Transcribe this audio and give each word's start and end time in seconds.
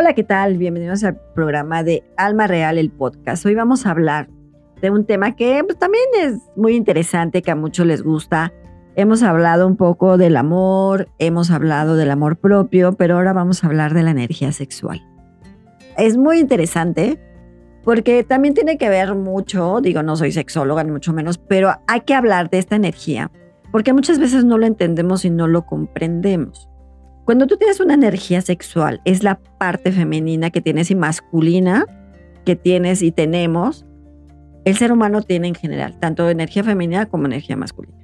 Hola, 0.00 0.14
¿qué 0.14 0.22
tal? 0.22 0.58
Bienvenidos 0.58 1.02
al 1.02 1.18
programa 1.34 1.82
de 1.82 2.04
Alma 2.16 2.46
Real, 2.46 2.78
el 2.78 2.88
podcast. 2.88 3.44
Hoy 3.44 3.56
vamos 3.56 3.84
a 3.84 3.90
hablar 3.90 4.28
de 4.80 4.92
un 4.92 5.04
tema 5.04 5.34
que 5.34 5.60
pues, 5.64 5.76
también 5.76 6.04
es 6.22 6.36
muy 6.54 6.76
interesante, 6.76 7.42
que 7.42 7.50
a 7.50 7.56
muchos 7.56 7.84
les 7.84 8.04
gusta. 8.04 8.52
Hemos 8.94 9.24
hablado 9.24 9.66
un 9.66 9.76
poco 9.76 10.16
del 10.16 10.36
amor, 10.36 11.08
hemos 11.18 11.50
hablado 11.50 11.96
del 11.96 12.12
amor 12.12 12.36
propio, 12.36 12.92
pero 12.92 13.16
ahora 13.16 13.32
vamos 13.32 13.64
a 13.64 13.66
hablar 13.66 13.92
de 13.92 14.04
la 14.04 14.12
energía 14.12 14.52
sexual. 14.52 15.04
Es 15.96 16.16
muy 16.16 16.38
interesante 16.38 17.18
porque 17.82 18.22
también 18.22 18.54
tiene 18.54 18.78
que 18.78 18.88
ver 18.88 19.16
mucho, 19.16 19.80
digo, 19.80 20.04
no 20.04 20.14
soy 20.14 20.30
sexóloga 20.30 20.84
ni 20.84 20.92
mucho 20.92 21.12
menos, 21.12 21.38
pero 21.38 21.72
hay 21.88 22.02
que 22.02 22.14
hablar 22.14 22.50
de 22.50 22.58
esta 22.58 22.76
energía 22.76 23.32
porque 23.72 23.92
muchas 23.92 24.20
veces 24.20 24.44
no 24.44 24.58
lo 24.58 24.66
entendemos 24.66 25.24
y 25.24 25.30
no 25.30 25.48
lo 25.48 25.66
comprendemos. 25.66 26.68
Cuando 27.28 27.46
tú 27.46 27.58
tienes 27.58 27.78
una 27.78 27.92
energía 27.92 28.40
sexual, 28.40 29.02
es 29.04 29.22
la 29.22 29.38
parte 29.58 29.92
femenina 29.92 30.48
que 30.48 30.62
tienes 30.62 30.90
y 30.90 30.94
masculina 30.94 31.84
que 32.46 32.56
tienes 32.56 33.02
y 33.02 33.12
tenemos, 33.12 33.84
el 34.64 34.78
ser 34.78 34.92
humano 34.92 35.20
tiene 35.20 35.48
en 35.48 35.54
general, 35.54 35.98
tanto 36.00 36.30
energía 36.30 36.64
femenina 36.64 37.04
como 37.04 37.26
energía 37.26 37.54
masculina. 37.54 37.98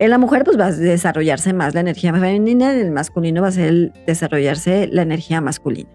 En 0.00 0.10
la 0.10 0.18
mujer 0.18 0.42
pues 0.42 0.58
va 0.58 0.66
a 0.66 0.72
desarrollarse 0.72 1.52
más 1.52 1.74
la 1.74 1.80
energía 1.82 2.12
femenina, 2.12 2.72
en 2.72 2.80
el 2.80 2.90
masculino 2.90 3.40
va 3.40 3.46
a 3.46 3.52
ser 3.52 3.92
desarrollarse 4.04 4.88
la 4.88 5.02
energía 5.02 5.40
masculina. 5.40 5.90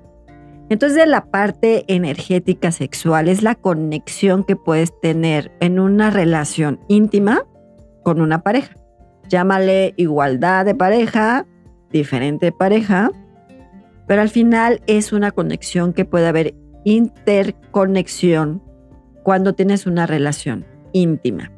Entonces 0.70 1.06
la 1.10 1.26
parte 1.26 1.84
energética 1.94 2.72
sexual 2.72 3.28
es 3.28 3.44
la 3.44 3.56
conexión 3.56 4.46
que 4.46 4.56
puedes 4.56 4.98
tener 5.02 5.52
en 5.60 5.78
una 5.78 6.10
relación 6.10 6.80
íntima 6.88 7.44
con 8.02 8.22
una 8.22 8.44
pareja. 8.44 8.78
Llámale 9.28 9.94
igualdad 9.98 10.64
de 10.64 10.74
pareja, 10.74 11.46
diferente 11.92 12.52
pareja, 12.52 13.12
pero 14.08 14.22
al 14.22 14.30
final 14.30 14.82
es 14.88 15.14
una 15.14 15.32
conexión 15.32 15.94
que 15.94 16.06
puede 16.06 16.28
haber 16.28 16.56
interconexión 16.84 18.62
cuando 19.24 19.54
tienes 19.54 19.86
una 19.86 20.08
relación 20.08 20.66
íntima. 20.94 21.52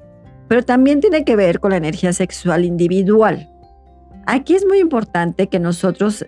Pero 0.48 0.64
también 0.64 1.00
tiene 1.00 1.24
que 1.24 1.38
ver 1.38 1.60
con 1.60 1.72
la 1.72 1.78
energía 1.78 2.12
sexual 2.12 2.66
individual. 2.66 3.50
Aquí 4.26 4.54
es 4.54 4.66
muy 4.66 4.80
importante 4.80 5.48
que 5.48 5.60
nosotros 5.60 6.26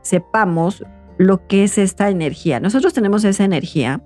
sepamos 0.00 0.84
lo 1.18 1.46
que 1.46 1.64
es 1.64 1.78
esta 1.78 2.08
energía. 2.08 2.60
Nosotros 2.60 2.94
tenemos 2.94 3.24
esa 3.24 3.44
energía. 3.44 4.02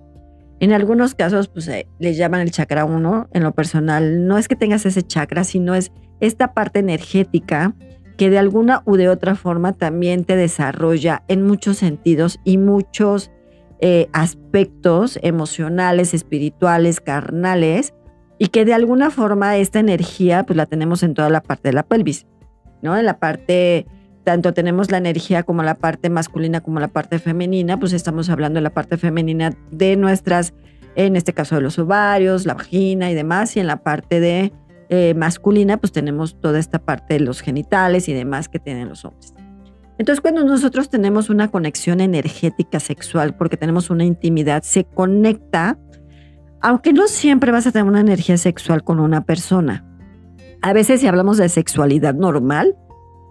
En 0.59 0.73
algunos 0.73 1.15
casos, 1.15 1.49
pues 1.49 1.69
eh, 1.69 1.87
le 1.99 2.15
llaman 2.15 2.41
el 2.41 2.51
chakra 2.51 2.85
1. 2.85 3.29
En 3.33 3.43
lo 3.43 3.53
personal, 3.53 4.27
no 4.27 4.37
es 4.37 4.49
que 4.49 4.57
tengas 4.57 4.85
ese 4.87 5.03
chakra, 5.03 5.45
sino 5.45 5.75
es 5.75 5.93
esta 6.21 6.53
parte 6.53 6.81
energética 6.81 7.75
que 8.21 8.29
de 8.29 8.39
alguna 8.39 8.83
u 8.85 8.97
de 8.97 9.09
otra 9.09 9.35
forma 9.35 9.73
también 9.73 10.25
te 10.25 10.37
desarrolla 10.37 11.23
en 11.29 11.43
muchos 11.47 11.79
sentidos 11.79 12.39
y 12.45 12.59
muchos 12.59 13.31
eh, 13.81 14.11
aspectos 14.13 15.19
emocionales, 15.23 16.13
espirituales, 16.13 17.01
carnales, 17.01 17.95
y 18.37 18.49
que 18.49 18.67
de 18.67 18.75
alguna 18.75 19.09
forma 19.09 19.57
esta 19.57 19.81
energía 19.81 20.45
pues 20.45 20.59
la 20.59 20.67
tenemos 20.67 21.03
en 21.03 21.15
toda 21.15 21.31
la 21.31 21.41
parte 21.41 21.71
de 21.71 21.73
la 21.73 21.83
pelvis, 21.83 22.27
¿no? 22.83 22.95
En 22.95 23.07
la 23.07 23.19
parte, 23.19 23.87
tanto 24.23 24.53
tenemos 24.53 24.91
la 24.91 24.99
energía 24.99 25.43
como 25.43 25.63
la 25.63 25.77
parte 25.77 26.11
masculina 26.11 26.61
como 26.61 26.79
la 26.79 26.89
parte 26.89 27.21
femenina, 27.21 27.81
pues 27.81 27.95
estamos 27.95 28.29
hablando 28.29 28.59
de 28.59 28.65
la 28.65 28.75
parte 28.75 28.99
femenina 28.99 29.55
de 29.71 29.97
nuestras, 29.97 30.53
en 30.95 31.17
este 31.17 31.33
caso 31.33 31.55
de 31.55 31.63
los 31.63 31.79
ovarios, 31.79 32.45
la 32.45 32.53
vagina 32.53 33.11
y 33.11 33.15
demás, 33.15 33.57
y 33.57 33.61
en 33.61 33.67
la 33.67 33.83
parte 33.83 34.21
de 34.21 34.53
eh, 34.93 35.15
masculina, 35.15 35.77
pues 35.77 35.93
tenemos 35.93 36.41
toda 36.41 36.59
esta 36.59 36.81
parte 36.81 37.15
de 37.15 37.21
los 37.21 37.43
genitales 37.43 38.09
y 38.09 38.13
demás 38.13 38.49
que 38.49 38.59
tienen 38.59 38.89
los 38.89 39.05
hombres. 39.05 39.33
Entonces, 39.99 40.21
cuando 40.21 40.43
nosotros 40.43 40.89
tenemos 40.89 41.31
una 41.31 41.47
conexión 41.47 42.01
energética 42.01 42.81
sexual, 42.81 43.37
porque 43.37 43.57
tenemos 43.57 43.89
una 43.89 44.05
intimidad, 44.05 44.65
se 44.65 44.83
conecta, 44.83 45.79
aunque 46.61 46.93
no 46.93 47.07
siempre 47.07 47.53
vas 47.53 47.69
a 47.69 47.71
tener 47.71 47.87
una 47.87 48.01
energía 48.01 48.37
sexual 48.37 48.83
con 48.83 48.99
una 48.99 49.21
persona. 49.21 49.87
A 50.61 50.73
veces, 50.73 51.03
si 51.03 51.07
hablamos 51.07 51.37
de 51.37 51.49
sexualidad 51.49 52.15
normal, 52.15 52.77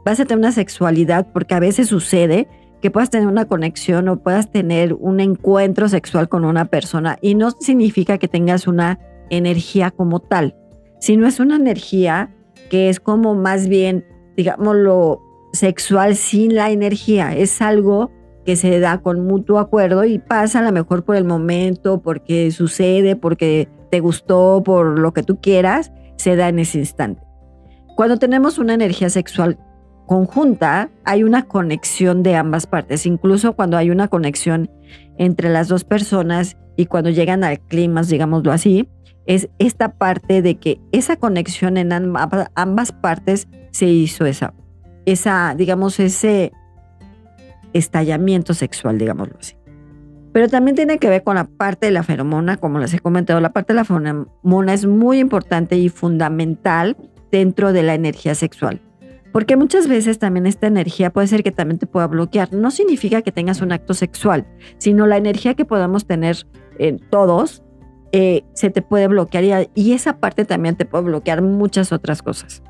vas 0.06 0.22
a 0.22 0.24
tener 0.24 0.40
una 0.40 0.54
sexualidad 0.54 1.28
porque 1.34 1.56
a 1.56 1.60
veces 1.60 1.90
sucede 1.90 2.48
que 2.82 2.90
puedas 2.90 3.10
tener 3.10 3.28
una 3.28 3.44
conexión 3.46 4.08
o 4.08 4.24
puedas 4.24 4.50
tener 4.50 4.94
un 4.94 5.20
encuentro 5.20 5.90
sexual 5.90 6.30
con 6.30 6.46
una 6.46 6.66
persona 6.66 7.18
y 7.22 7.36
no 7.36 7.52
significa 7.52 8.18
que 8.18 8.30
tengas 8.30 8.66
una 8.66 9.00
energía 9.30 9.92
como 9.92 10.22
tal 10.22 10.56
sino 11.00 11.28
es 11.28 11.40
una 11.40 11.56
energía 11.56 12.34
que 12.70 12.90
es 12.90 13.00
como 13.00 13.36
más 13.36 13.68
bien, 13.68 14.06
digámoslo, 14.38 15.22
sexual 15.54 16.16
sin 16.16 16.56
la 16.56 16.70
energía. 16.70 17.36
Es 17.36 17.62
algo 17.62 18.12
que 18.46 18.56
se 18.56 18.80
da 18.80 19.00
con 19.00 19.26
mutuo 19.26 19.60
acuerdo 19.60 20.06
y 20.06 20.20
pasa 20.20 20.60
a 20.60 20.62
lo 20.62 20.72
mejor 20.72 21.04
por 21.04 21.16
el 21.16 21.26
momento, 21.26 22.02
porque 22.02 22.52
sucede, 22.52 23.16
porque 23.16 23.68
te 23.90 24.00
gustó, 24.00 24.62
por 24.64 25.00
lo 25.00 25.14
que 25.14 25.24
tú 25.24 25.40
quieras, 25.42 25.92
se 26.18 26.36
da 26.36 26.50
en 26.50 26.60
ese 26.60 26.80
instante. 26.80 27.22
Cuando 27.96 28.18
tenemos 28.18 28.58
una 28.58 28.74
energía 28.74 29.10
sexual 29.10 29.58
conjunta, 30.06 30.90
hay 31.06 31.24
una 31.24 31.44
conexión 31.44 32.24
de 32.24 32.36
ambas 32.36 32.66
partes, 32.66 33.06
incluso 33.06 33.54
cuando 33.54 33.78
hay 33.78 33.92
una 33.92 34.08
conexión 34.08 34.70
entre 35.18 35.50
las 35.50 35.68
dos 35.68 35.84
personas 35.84 36.58
y 36.76 36.86
cuando 36.86 37.10
llegan 37.10 37.44
al 37.44 37.60
clima, 37.60 38.02
digámoslo 38.04 38.52
así, 38.52 38.88
es 39.30 39.48
esta 39.60 39.94
parte 39.94 40.42
de 40.42 40.56
que 40.56 40.82
esa 40.92 41.16
conexión 41.16 41.78
en 41.78 41.94
ambas 41.94 42.92
partes 42.92 43.48
se 43.70 43.86
hizo 43.86 44.26
esa, 44.26 44.56
esa, 45.06 45.54
digamos, 45.56 46.00
ese 46.00 46.52
estallamiento 47.74 48.56
sexual, 48.56 48.98
digámoslo 48.98 49.36
así. 49.40 49.54
Pero 50.34 50.48
también 50.48 50.76
tiene 50.76 50.98
que 50.98 51.10
ver 51.10 51.24
con 51.24 51.36
la 51.36 51.44
parte 51.44 51.86
de 51.86 51.92
la 51.92 52.02
feromona, 52.02 52.58
como 52.58 52.80
les 52.80 52.92
he 52.96 53.00
comentado, 53.00 53.40
la 53.40 53.54
parte 53.54 53.74
de 53.74 53.78
la 53.78 53.86
feromona 53.86 54.74
es 54.74 54.88
muy 54.88 55.20
importante 55.20 55.78
y 55.78 55.90
fundamental 55.90 56.98
dentro 57.32 57.72
de 57.72 57.84
la 57.84 57.94
energía 57.94 58.34
sexual. 58.34 58.82
Porque 59.32 59.56
muchas 59.58 59.88
veces 59.88 60.18
también 60.18 60.48
esta 60.48 60.66
energía 60.66 61.12
puede 61.12 61.28
ser 61.28 61.44
que 61.44 61.52
también 61.52 61.78
te 61.78 61.86
pueda 61.86 62.08
bloquear. 62.08 62.52
No 62.52 62.72
significa 62.72 63.22
que 63.22 63.32
tengas 63.32 63.62
un 63.62 63.74
acto 63.74 63.94
sexual, 63.94 64.48
sino 64.80 65.06
la 65.06 65.18
energía 65.18 65.54
que 65.54 65.66
podamos 65.66 66.08
tener 66.08 66.48
en 66.80 66.98
todos 66.98 67.62
eh, 68.12 68.44
se 68.54 68.70
te 68.70 68.82
puede 68.82 69.08
bloquear 69.08 69.70
y, 69.76 69.94
esa 69.94 70.18
parte 70.18 70.46
también 70.46 70.76
te 70.76 70.86
puede 70.86 71.04
bloquear 71.06 71.42
muchas 71.42 71.92
otras 71.92 72.22
cosas. 72.22 72.64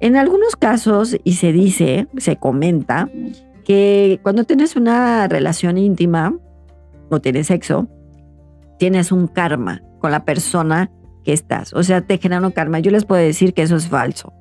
En 0.00 0.16
algunos 0.16 0.54
casos, 0.54 1.16
y 1.24 1.32
se 1.34 1.52
dice, 1.52 2.06
se 2.18 2.36
comenta, 2.36 3.10
que 3.64 4.20
cuando 4.22 4.44
tienes 4.44 4.76
una 4.76 5.26
relación 5.26 5.76
íntima 5.76 6.34
o 7.10 7.20
tienes 7.20 7.48
sexo, 7.48 7.88
tienes 8.78 9.10
un 9.12 9.26
karma 9.26 9.82
con 9.98 10.12
la 10.12 10.24
persona 10.24 10.90
que 11.24 11.32
estás. 11.32 11.74
O 11.74 11.82
sea, 11.82 12.00
te 12.00 12.18
genera 12.18 12.46
un 12.46 12.52
karma. 12.52 12.78
Yo 12.78 12.90
les 12.92 13.04
puedo 13.04 13.20
decir 13.20 13.52
que 13.52 13.62
eso 13.62 13.76
es 13.76 13.88
falso. 13.88 14.32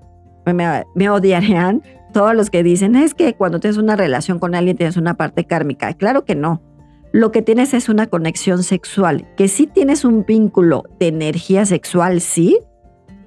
Me, 0.45 0.83
me 0.95 1.09
odiarían 1.09 1.81
todos 2.13 2.35
los 2.35 2.49
que 2.49 2.63
dicen, 2.63 2.95
es 2.95 3.13
que 3.13 3.33
cuando 3.33 3.59
tienes 3.59 3.77
una 3.77 3.95
relación 3.95 4.39
con 4.39 4.55
alguien 4.55 4.77
tienes 4.77 4.95
una 4.95 5.15
parte 5.15 5.45
kármica. 5.45 5.93
Claro 5.95 6.23
que 6.23 6.35
no 6.35 6.61
lo 7.11 7.31
que 7.31 7.41
tienes 7.41 7.73
es 7.73 7.89
una 7.89 8.07
conexión 8.07 8.63
sexual, 8.63 9.27
que 9.35 9.47
sí 9.47 9.67
tienes 9.67 10.05
un 10.05 10.25
vínculo 10.25 10.83
de 10.99 11.07
energía 11.07 11.65
sexual, 11.65 12.21
sí, 12.21 12.59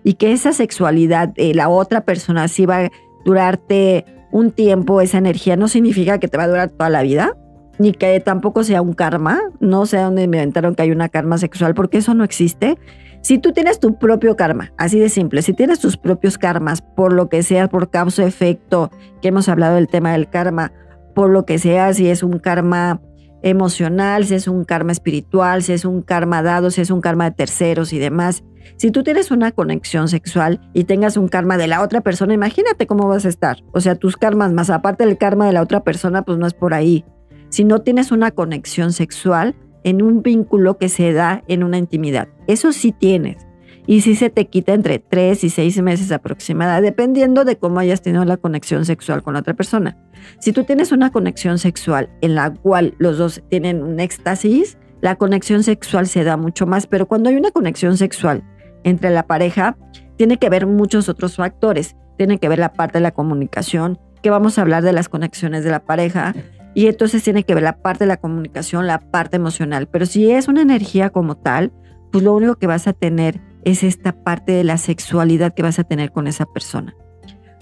y 0.04 0.14
que 0.14 0.32
esa 0.32 0.52
sexualidad 0.52 1.28
de 1.28 1.54
la 1.54 1.68
otra 1.68 2.02
persona 2.02 2.48
sí 2.48 2.66
va 2.66 2.84
a 2.84 2.90
durarte 3.24 4.04
un 4.32 4.50
tiempo, 4.50 5.00
esa 5.00 5.18
energía, 5.18 5.56
no 5.56 5.68
significa 5.68 6.18
que 6.18 6.28
te 6.28 6.36
va 6.36 6.44
a 6.44 6.48
durar 6.48 6.70
toda 6.70 6.90
la 6.90 7.02
vida, 7.02 7.36
ni 7.78 7.92
que 7.92 8.20
tampoco 8.20 8.62
sea 8.62 8.82
un 8.82 8.92
karma, 8.92 9.40
no 9.58 9.86
sé 9.86 9.96
dónde 9.96 10.24
inventaron 10.24 10.74
que 10.74 10.82
hay 10.82 10.90
una 10.90 11.08
karma 11.08 11.38
sexual, 11.38 11.74
porque 11.74 11.98
eso 11.98 12.14
no 12.14 12.24
existe. 12.24 12.76
Si 13.22 13.38
tú 13.38 13.52
tienes 13.52 13.80
tu 13.80 13.98
propio 13.98 14.36
karma, 14.36 14.72
así 14.76 14.98
de 14.98 15.08
simple, 15.08 15.42
si 15.42 15.52
tienes 15.52 15.80
tus 15.80 15.96
propios 15.96 16.38
karmas, 16.38 16.82
por 16.82 17.12
lo 17.12 17.28
que 17.28 17.42
sea, 17.42 17.68
por 17.68 17.90
causa-efecto, 17.90 18.90
que 19.20 19.28
hemos 19.28 19.48
hablado 19.48 19.76
del 19.76 19.88
tema 19.88 20.12
del 20.12 20.28
karma, 20.28 20.72
por 21.14 21.30
lo 21.30 21.44
que 21.44 21.58
sea, 21.58 21.92
si 21.92 22.08
es 22.08 22.22
un 22.22 22.38
karma 22.38 23.00
emocional, 23.42 24.24
si 24.24 24.34
es 24.34 24.48
un 24.48 24.64
karma 24.64 24.92
espiritual, 24.92 25.62
si 25.62 25.72
es 25.72 25.84
un 25.84 26.02
karma 26.02 26.42
dado, 26.42 26.70
si 26.70 26.80
es 26.80 26.90
un 26.90 27.00
karma 27.00 27.24
de 27.24 27.36
terceros 27.36 27.92
y 27.92 27.98
demás. 27.98 28.44
Si 28.76 28.90
tú 28.90 29.02
tienes 29.02 29.30
una 29.30 29.52
conexión 29.52 30.08
sexual 30.08 30.60
y 30.74 30.84
tengas 30.84 31.16
un 31.16 31.28
karma 31.28 31.56
de 31.56 31.66
la 31.66 31.82
otra 31.82 32.00
persona, 32.00 32.34
imagínate 32.34 32.86
cómo 32.86 33.08
vas 33.08 33.24
a 33.24 33.28
estar. 33.28 33.58
O 33.72 33.80
sea, 33.80 33.94
tus 33.94 34.16
karmas 34.16 34.52
más 34.52 34.70
aparte 34.70 35.04
del 35.04 35.18
karma 35.18 35.46
de 35.46 35.52
la 35.52 35.62
otra 35.62 35.82
persona, 35.82 36.22
pues 36.22 36.38
no 36.38 36.46
es 36.46 36.54
por 36.54 36.74
ahí. 36.74 37.04
Si 37.48 37.64
no 37.64 37.80
tienes 37.80 38.12
una 38.12 38.30
conexión 38.30 38.92
sexual 38.92 39.56
en 39.82 40.02
un 40.02 40.22
vínculo 40.22 40.78
que 40.78 40.88
se 40.88 41.12
da 41.12 41.42
en 41.48 41.64
una 41.64 41.78
intimidad, 41.78 42.28
eso 42.46 42.72
sí 42.72 42.92
tienes 42.92 43.49
y 43.90 44.02
si 44.02 44.14
se 44.14 44.30
te 44.30 44.46
quita 44.46 44.72
entre 44.72 45.00
tres 45.00 45.42
y 45.42 45.50
seis 45.50 45.82
meses 45.82 46.12
aproximada, 46.12 46.80
dependiendo 46.80 47.44
de 47.44 47.56
cómo 47.56 47.80
hayas 47.80 48.02
tenido 48.02 48.24
la 48.24 48.36
conexión 48.36 48.84
sexual 48.84 49.24
con 49.24 49.34
otra 49.34 49.54
persona. 49.54 49.98
Si 50.38 50.52
tú 50.52 50.62
tienes 50.62 50.92
una 50.92 51.10
conexión 51.10 51.58
sexual 51.58 52.08
en 52.20 52.36
la 52.36 52.54
cual 52.54 52.94
los 52.98 53.18
dos 53.18 53.42
tienen 53.48 53.82
un 53.82 53.98
éxtasis, 53.98 54.78
la 55.00 55.16
conexión 55.16 55.64
sexual 55.64 56.06
se 56.06 56.22
da 56.22 56.36
mucho 56.36 56.68
más, 56.68 56.86
pero 56.86 57.08
cuando 57.08 57.30
hay 57.30 57.34
una 57.34 57.50
conexión 57.50 57.96
sexual 57.96 58.44
entre 58.84 59.10
la 59.10 59.26
pareja, 59.26 59.76
tiene 60.16 60.36
que 60.36 60.50
ver 60.50 60.68
muchos 60.68 61.08
otros 61.08 61.34
factores. 61.34 61.96
Tiene 62.16 62.38
que 62.38 62.48
ver 62.48 62.60
la 62.60 62.72
parte 62.72 62.98
de 62.98 63.02
la 63.02 63.10
comunicación, 63.10 63.98
que 64.22 64.30
vamos 64.30 64.56
a 64.56 64.62
hablar 64.62 64.84
de 64.84 64.92
las 64.92 65.08
conexiones 65.08 65.64
de 65.64 65.70
la 65.70 65.80
pareja, 65.80 66.32
Y 66.74 66.86
entonces 66.86 67.24
tiene 67.24 67.42
que 67.42 67.54
ver 67.54 67.64
la 67.64 67.78
parte 67.78 68.04
de 68.04 68.08
la 68.08 68.18
comunicación, 68.18 68.86
la 68.86 69.00
parte 69.00 69.34
emocional. 69.34 69.88
Pero 69.88 70.06
si 70.06 70.30
es 70.30 70.46
una 70.46 70.62
energía 70.62 71.10
como 71.10 71.36
tal, 71.36 71.72
pues 72.12 72.22
lo 72.22 72.32
único 72.32 72.54
que 72.54 72.68
vas 72.68 72.86
a 72.86 72.92
tener 72.92 73.40
es 73.64 73.82
esta 73.82 74.12
parte 74.12 74.52
de 74.52 74.64
la 74.64 74.78
sexualidad 74.78 75.54
que 75.54 75.62
vas 75.62 75.78
a 75.78 75.84
tener 75.84 76.12
con 76.12 76.26
esa 76.26 76.46
persona. 76.46 76.94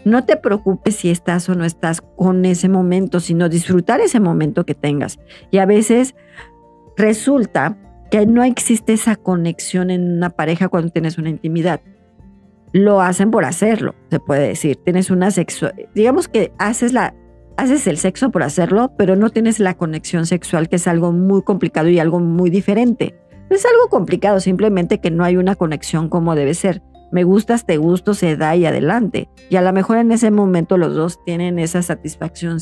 No 0.05 0.25
te 0.25 0.37
preocupes 0.37 0.97
si 0.97 1.11
estás 1.11 1.49
o 1.49 1.55
no 1.55 1.65
estás 1.65 2.00
con 2.00 2.45
ese 2.45 2.69
momento, 2.69 3.21
sino 3.21 3.49
disfrutar 3.49 4.00
ese 4.00 4.21
momento 4.21 4.65
que 4.65 4.75
tengas. 4.75 5.19
Y 5.50 5.59
a 5.59 5.67
veces 5.67 6.15
resulta 6.97 7.77
que 8.11 8.25
no 8.27 8.43
existe 8.43 8.95
esa 8.95 9.17
conexión 9.17 9.91
en 9.91 10.17
una 10.17 10.31
pareja 10.31 10.69
cuando 10.69 10.91
tienes 10.91 11.19
una 11.19 11.29
intimidad. 11.29 11.81
Lo 12.73 13.00
hacen 13.00 13.31
por 13.31 13.45
hacerlo, 13.45 13.95
se 14.11 14.21
puede 14.21 14.49
decir. 14.49 14.77
Tienes 14.77 15.11
una 15.11 15.31
sexo, 15.31 15.71
digamos 15.95 16.29
que 16.29 16.53
haces 16.59 16.93
la 16.93 17.15
haces 17.59 17.89
el 17.89 17.99
sexo 17.99 18.31
por 18.31 18.45
hacerlo, 18.45 18.93
pero 18.97 19.17
no 19.17 19.31
tienes 19.31 19.59
la 19.59 19.75
conexión 19.75 20.27
sexual, 20.27 20.69
que 20.69 20.77
es 20.77 20.87
algo 20.87 21.11
muy 21.11 21.43
complicado 21.43 21.89
y 21.89 21.99
algo 21.99 22.21
muy 22.21 22.50
diferente. 22.50 23.17
Es 23.50 23.65
algo 23.65 23.89
complicado, 23.89 24.41
simplemente 24.41 25.00
que 25.00 25.11
no 25.11 25.25
hay 25.25 25.37
una 25.37 25.55
conexión 25.55 26.09
como 26.09 26.35
debe 26.35 26.55
ser. 26.55 26.83
Me 27.11 27.25
gustas, 27.25 27.65
te 27.65 27.79
gusto, 27.79 28.12
se 28.12 28.37
da 28.37 28.55
y 28.56 28.67
adelante. 28.67 29.31
Y 29.49 29.56
a 29.56 29.62
lo 29.62 29.73
mejor 29.73 29.97
en 29.97 30.12
ese 30.12 30.31
momento 30.31 30.77
los 30.77 30.95
dos 30.95 31.25
tienen 31.25 31.59
esa 31.59 31.83
satisfacción 31.83 32.59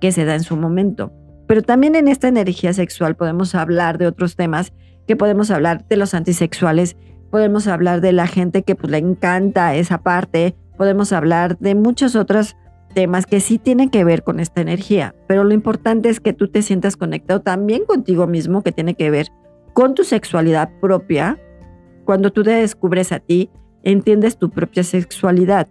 que 0.00 0.12
se 0.12 0.24
da 0.24 0.34
en 0.34 0.42
su 0.42 0.56
momento. 0.56 1.12
Pero 1.46 1.62
también 1.62 1.94
en 1.96 2.08
esta 2.08 2.28
energía 2.28 2.72
sexual 2.72 3.14
podemos 3.14 3.54
hablar 3.54 3.98
de 3.98 4.06
otros 4.06 4.36
temas, 4.36 4.72
que 5.06 5.16
podemos 5.16 5.50
hablar 5.50 5.86
de 5.86 5.96
los 5.96 6.14
antisexuales, 6.14 6.96
podemos 7.30 7.66
hablar 7.66 8.00
de 8.00 8.12
la 8.12 8.26
gente 8.26 8.62
que 8.62 8.74
pues, 8.74 8.90
le 8.90 8.98
encanta 8.98 9.74
esa 9.74 9.98
parte, 9.98 10.56
podemos 10.78 11.12
hablar 11.12 11.58
de 11.58 11.74
muchos 11.74 12.16
otros 12.16 12.56
temas 12.94 13.26
que 13.26 13.40
sí 13.40 13.58
tienen 13.58 13.90
que 13.90 14.04
ver 14.04 14.22
con 14.22 14.40
esta 14.40 14.60
energía. 14.62 15.14
Pero 15.28 15.44
lo 15.44 15.52
importante 15.52 16.08
es 16.08 16.20
que 16.20 16.32
tú 16.32 16.48
te 16.48 16.62
sientas 16.62 16.96
conectado 16.96 17.40
también 17.40 17.84
contigo 17.84 18.26
mismo, 18.26 18.62
que 18.62 18.72
tiene 18.72 18.94
que 18.94 19.10
ver 19.10 19.28
con 19.72 19.94
tu 19.94 20.04
sexualidad 20.04 20.70
propia, 20.80 21.38
cuando 22.04 22.32
tú 22.32 22.42
te 22.42 22.50
descubres 22.50 23.12
a 23.12 23.20
ti, 23.20 23.50
entiendes 23.82 24.36
tu 24.36 24.50
propia 24.50 24.82
sexualidad. 24.82 25.68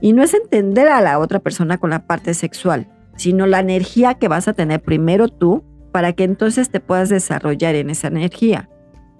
Y 0.00 0.12
no 0.12 0.22
es 0.22 0.34
entender 0.34 0.88
a 0.88 1.00
la 1.00 1.18
otra 1.18 1.40
persona 1.40 1.78
con 1.78 1.90
la 1.90 2.06
parte 2.06 2.34
sexual, 2.34 2.88
sino 3.16 3.46
la 3.46 3.60
energía 3.60 4.14
que 4.14 4.28
vas 4.28 4.48
a 4.48 4.52
tener 4.52 4.80
primero 4.80 5.28
tú 5.28 5.64
para 5.92 6.12
que 6.12 6.24
entonces 6.24 6.70
te 6.70 6.80
puedas 6.80 7.08
desarrollar 7.08 7.74
en 7.74 7.90
esa 7.90 8.08
energía. 8.08 8.68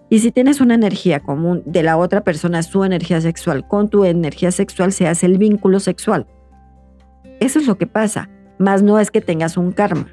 Y 0.09 0.21
si 0.21 0.33
tienes 0.33 0.61
una 0.61 0.75
energía 0.75 1.21
común 1.21 1.63
de 1.67 1.83
la 1.83 1.97
otra 1.97 2.23
persona, 2.23 2.63
su 2.63 2.85
energía 2.85 3.21
sexual, 3.21 3.67
con 3.69 3.89
tu 3.89 4.05
energía 4.05 4.51
sexual 4.51 4.93
se 4.93 5.07
hace 5.07 5.27
el 5.27 5.39
vínculo 5.39 5.81
sexual. 5.81 6.27
Eso 7.41 7.59
es 7.59 7.67
lo 7.67 7.79
que 7.79 7.87
pasa, 7.87 8.29
más 8.59 8.83
no 8.83 8.99
es 8.99 9.11
que 9.11 9.21
tengas 9.21 9.57
un 9.57 9.73
karma. 9.73 10.09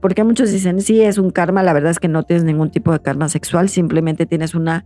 Porque 0.00 0.24
muchos 0.24 0.52
dicen, 0.52 0.80
sí, 0.80 1.02
es 1.02 1.18
un 1.18 1.30
karma, 1.30 1.62
la 1.62 1.72
verdad 1.72 1.90
es 1.90 1.98
que 1.98 2.08
no 2.08 2.22
tienes 2.22 2.44
ningún 2.44 2.70
tipo 2.70 2.92
de 2.92 3.00
karma 3.00 3.28
sexual, 3.28 3.68
simplemente 3.68 4.26
tienes 4.26 4.54
una, 4.54 4.84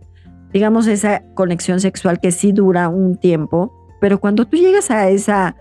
digamos, 0.53 0.87
esa 0.87 1.23
conexión 1.33 1.79
sexual 1.79 2.19
que 2.19 2.31
sí 2.31 2.51
dura 2.51 2.89
un 2.89 3.17
tiempo, 3.17 3.73
pero 3.99 4.19
cuando 4.19 4.45
tú 4.45 4.57
llegas 4.57 4.89
a 4.89 5.09
esa 5.09 5.55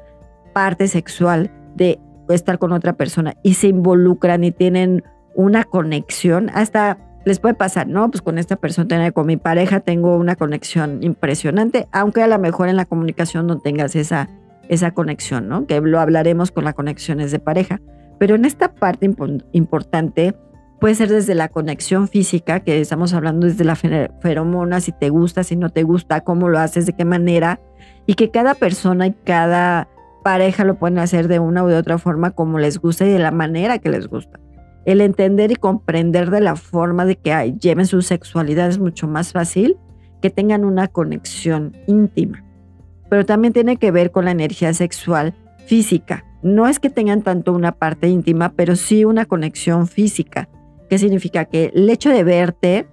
parte 0.55 0.89
sexual 0.89 1.51
de 1.75 2.01
estar 2.29 2.59
con 2.59 2.73
otra 2.73 2.95
persona 2.95 3.35
y 3.43 3.55
se 3.55 3.69
involucran 3.69 4.45
y 4.45 4.53
tienen 4.53 5.03
una 5.35 5.65
conexión, 5.65 6.51
hasta 6.55 6.99
les 7.25 7.39
puede 7.39 7.55
pasar, 7.55 7.87
¿no? 7.87 8.11
Pues 8.11 8.23
con 8.23 8.39
esta 8.39 8.57
persona, 8.57 9.13
con 9.13 9.27
mi 9.27 9.37
pareja 9.37 9.81
tengo 9.81 10.17
una 10.17 10.37
conexión 10.37 11.03
impresionante, 11.03 11.87
aunque 11.93 12.23
a 12.23 12.27
lo 12.27 12.39
mejor 12.39 12.69
en 12.69 12.77
la 12.77 12.87
comunicación 12.87 13.47
no 13.47 13.59
tengas 13.59 13.95
esa, 13.95 14.29
esa 14.69 14.93
conexión, 14.93 15.49
¿no? 15.49 15.67
Que 15.67 15.81
lo 15.81 16.01
hablaremos 16.01 16.51
con 16.51 16.65
las 16.65 16.75
conexiones 16.75 17.31
de 17.31 17.39
pareja. 17.39 17.81
Pero 18.21 18.35
en 18.35 18.45
esta 18.45 18.75
parte 18.75 19.11
importante 19.53 20.37
puede 20.79 20.95
ser 20.95 21.09
desde 21.09 21.35
la 21.35 21.49
conexión 21.49 22.07
física, 22.07 22.61
que 22.61 22.79
estamos 22.79 23.15
hablando 23.15 23.47
desde 23.47 23.65
la 23.65 23.77
feromona, 23.77 24.83
si 24.83 24.93
te 24.93 25.09
gusta, 25.09 25.43
si 25.43 25.57
no 25.57 25.71
te 25.71 25.85
gusta, 25.85 26.21
cómo 26.21 26.51
lo 26.51 26.59
haces, 26.59 26.85
de 26.85 26.93
qué 26.93 27.07
manera, 27.07 27.61
y 28.05 28.15
que 28.15 28.31
cada 28.31 28.53
persona 28.55 29.07
y 29.07 29.13
cada 29.25 29.89
pareja 30.23 30.65
lo 30.65 30.79
pueden 30.79 30.99
hacer 30.99 31.29
de 31.29 31.39
una 31.39 31.65
u 31.65 31.69
de 31.69 31.77
otra 31.77 31.97
forma 31.97 32.33
como 32.33 32.59
les 32.59 32.79
gusta 32.79 33.07
y 33.07 33.09
de 33.11 33.19
la 33.19 33.31
manera 33.31 33.79
que 33.79 33.89
les 33.89 34.07
gusta. 34.07 34.39
El 34.85 35.01
entender 35.01 35.51
y 35.51 35.57
comprender 35.57 36.29
de 36.29 36.43
la 36.43 36.57
forma 36.57 37.07
de 37.07 37.17
que 37.17 37.57
lleven 37.59 37.87
su 37.87 38.03
sexualidad 38.03 38.69
es 38.69 38.79
mucho 38.79 39.09
más 39.09 39.33
fácil 39.33 39.79
que 40.21 40.29
tengan 40.29 40.67
una 40.67 40.89
conexión 40.89 41.75
íntima. 41.87 42.45
Pero 43.09 43.25
también 43.25 43.55
tiene 43.55 43.79
que 43.79 43.91
ver 43.91 44.11
con 44.11 44.27
la 44.27 44.33
energía 44.33 44.75
sexual 44.75 45.35
física 45.65 46.27
no 46.43 46.67
es 46.67 46.79
que 46.79 46.91
tengan 46.91 47.23
tanto 47.23 47.53
una 47.53 47.73
parte 47.73 48.09
íntima, 48.09 48.53
pero 48.55 48.77
sí 48.77 49.05
una 49.05 49.27
conexión 49.27 49.87
física. 49.87 50.49
¿Qué 50.89 50.99
significa? 50.99 51.45
Que 51.45 51.71
el 51.75 51.89
hecho 51.89 52.11
de 52.11 52.25
verte, 52.25 52.89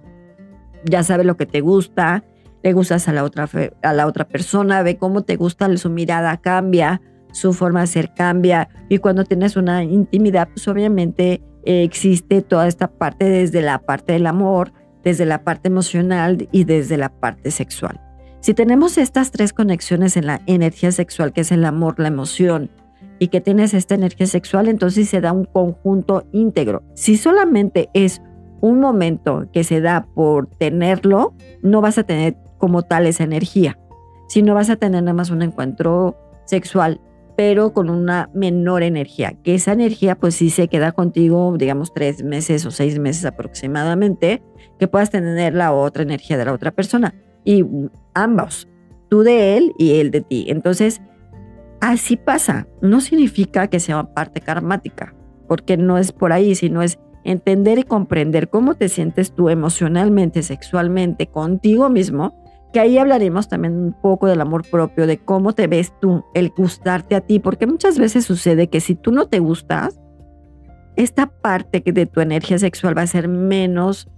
ya 0.84 1.02
sabe 1.02 1.24
lo 1.24 1.36
que 1.36 1.46
te 1.46 1.60
gusta, 1.60 2.24
le 2.62 2.72
gustas 2.72 3.08
a 3.08 3.12
la 3.12 3.24
otra, 3.24 3.48
a 3.82 3.92
la 3.92 4.06
otra 4.06 4.26
persona, 4.26 4.82
ve 4.82 4.96
cómo 4.96 5.22
te 5.22 5.36
gusta, 5.36 5.74
su 5.76 5.90
mirada 5.90 6.36
cambia, 6.38 7.00
su 7.32 7.52
forma 7.52 7.80
de 7.80 7.86
ser 7.86 8.12
cambia. 8.14 8.68
Y 8.88 8.98
cuando 8.98 9.24
tienes 9.24 9.56
una 9.56 9.82
intimidad, 9.82 10.48
pues 10.48 10.68
obviamente 10.68 11.42
eh, 11.64 11.82
existe 11.82 12.42
toda 12.42 12.68
esta 12.68 12.88
parte 12.88 13.24
desde 13.24 13.62
la 13.62 13.78
parte 13.78 14.12
del 14.12 14.26
amor, 14.26 14.72
desde 15.02 15.24
la 15.26 15.42
parte 15.44 15.68
emocional 15.68 16.48
y 16.52 16.64
desde 16.64 16.96
la 16.96 17.08
parte 17.08 17.50
sexual. 17.50 18.00
Si 18.40 18.54
tenemos 18.54 18.98
estas 18.98 19.32
tres 19.32 19.52
conexiones 19.52 20.16
en 20.16 20.26
la 20.26 20.40
energía 20.46 20.92
sexual, 20.92 21.32
que 21.32 21.40
es 21.40 21.50
el 21.50 21.64
amor, 21.64 21.98
la 21.98 22.08
emoción 22.08 22.70
y 23.18 23.28
que 23.28 23.40
tienes 23.40 23.74
esta 23.74 23.94
energía 23.94 24.26
sexual, 24.26 24.68
entonces 24.68 25.08
se 25.08 25.20
da 25.20 25.32
un 25.32 25.44
conjunto 25.44 26.26
íntegro. 26.32 26.82
Si 26.94 27.16
solamente 27.16 27.88
es 27.94 28.22
un 28.60 28.80
momento 28.80 29.48
que 29.52 29.64
se 29.64 29.80
da 29.80 30.06
por 30.14 30.48
tenerlo, 30.48 31.34
no 31.62 31.80
vas 31.80 31.98
a 31.98 32.04
tener 32.04 32.36
como 32.58 32.82
tal 32.82 33.06
esa 33.06 33.24
energía, 33.24 33.78
sino 34.28 34.54
vas 34.54 34.70
a 34.70 34.76
tener 34.76 35.02
nada 35.02 35.14
más 35.14 35.30
un 35.30 35.42
encuentro 35.42 36.16
sexual, 36.44 37.00
pero 37.36 37.72
con 37.72 37.88
una 37.88 38.30
menor 38.34 38.82
energía, 38.82 39.34
que 39.44 39.54
esa 39.54 39.72
energía 39.72 40.16
pues 40.16 40.34
sí 40.34 40.50
se 40.50 40.66
queda 40.66 40.92
contigo, 40.92 41.54
digamos, 41.56 41.94
tres 41.94 42.24
meses 42.24 42.66
o 42.66 42.70
seis 42.70 42.98
meses 42.98 43.24
aproximadamente, 43.24 44.42
que 44.78 44.88
puedas 44.88 45.10
tener 45.10 45.54
la 45.54 45.72
otra 45.72 46.02
energía 46.02 46.36
de 46.36 46.44
la 46.44 46.52
otra 46.52 46.72
persona. 46.72 47.14
Y 47.44 47.64
ambos, 48.14 48.68
tú 49.08 49.22
de 49.22 49.56
él 49.56 49.72
y 49.78 50.00
él 50.00 50.10
de 50.10 50.20
ti. 50.20 50.46
Entonces, 50.48 51.00
Así 51.80 52.16
pasa. 52.16 52.66
No 52.82 53.00
significa 53.00 53.68
que 53.68 53.80
sea 53.80 54.02
parte 54.14 54.40
karmática, 54.40 55.14
porque 55.46 55.76
no 55.76 55.98
es 55.98 56.12
por 56.12 56.32
ahí, 56.32 56.54
sino 56.54 56.82
es 56.82 56.98
entender 57.24 57.78
y 57.78 57.82
comprender 57.84 58.48
cómo 58.48 58.74
te 58.74 58.88
sientes 58.88 59.34
tú 59.34 59.48
emocionalmente, 59.48 60.42
sexualmente, 60.42 61.26
contigo 61.26 61.88
mismo, 61.88 62.34
que 62.72 62.80
ahí 62.80 62.98
hablaremos 62.98 63.48
también 63.48 63.74
un 63.74 63.92
poco 63.92 64.26
del 64.26 64.40
amor 64.40 64.62
propio, 64.68 65.06
de 65.06 65.18
cómo 65.18 65.52
te 65.52 65.66
ves 65.66 65.92
tú, 66.00 66.24
el 66.34 66.50
gustarte 66.50 67.14
a 67.14 67.20
ti, 67.20 67.38
porque 67.38 67.66
muchas 67.66 67.98
veces 67.98 68.24
sucede 68.24 68.68
que 68.68 68.80
si 68.80 68.94
tú 68.94 69.12
no 69.12 69.26
te 69.26 69.38
gustas, 69.38 70.00
esta 70.96 71.26
parte 71.26 71.82
de 71.84 72.06
tu 72.06 72.20
energía 72.20 72.58
sexual 72.58 72.96
va 72.96 73.02
a 73.02 73.06
ser 73.06 73.28
menos, 73.28 74.08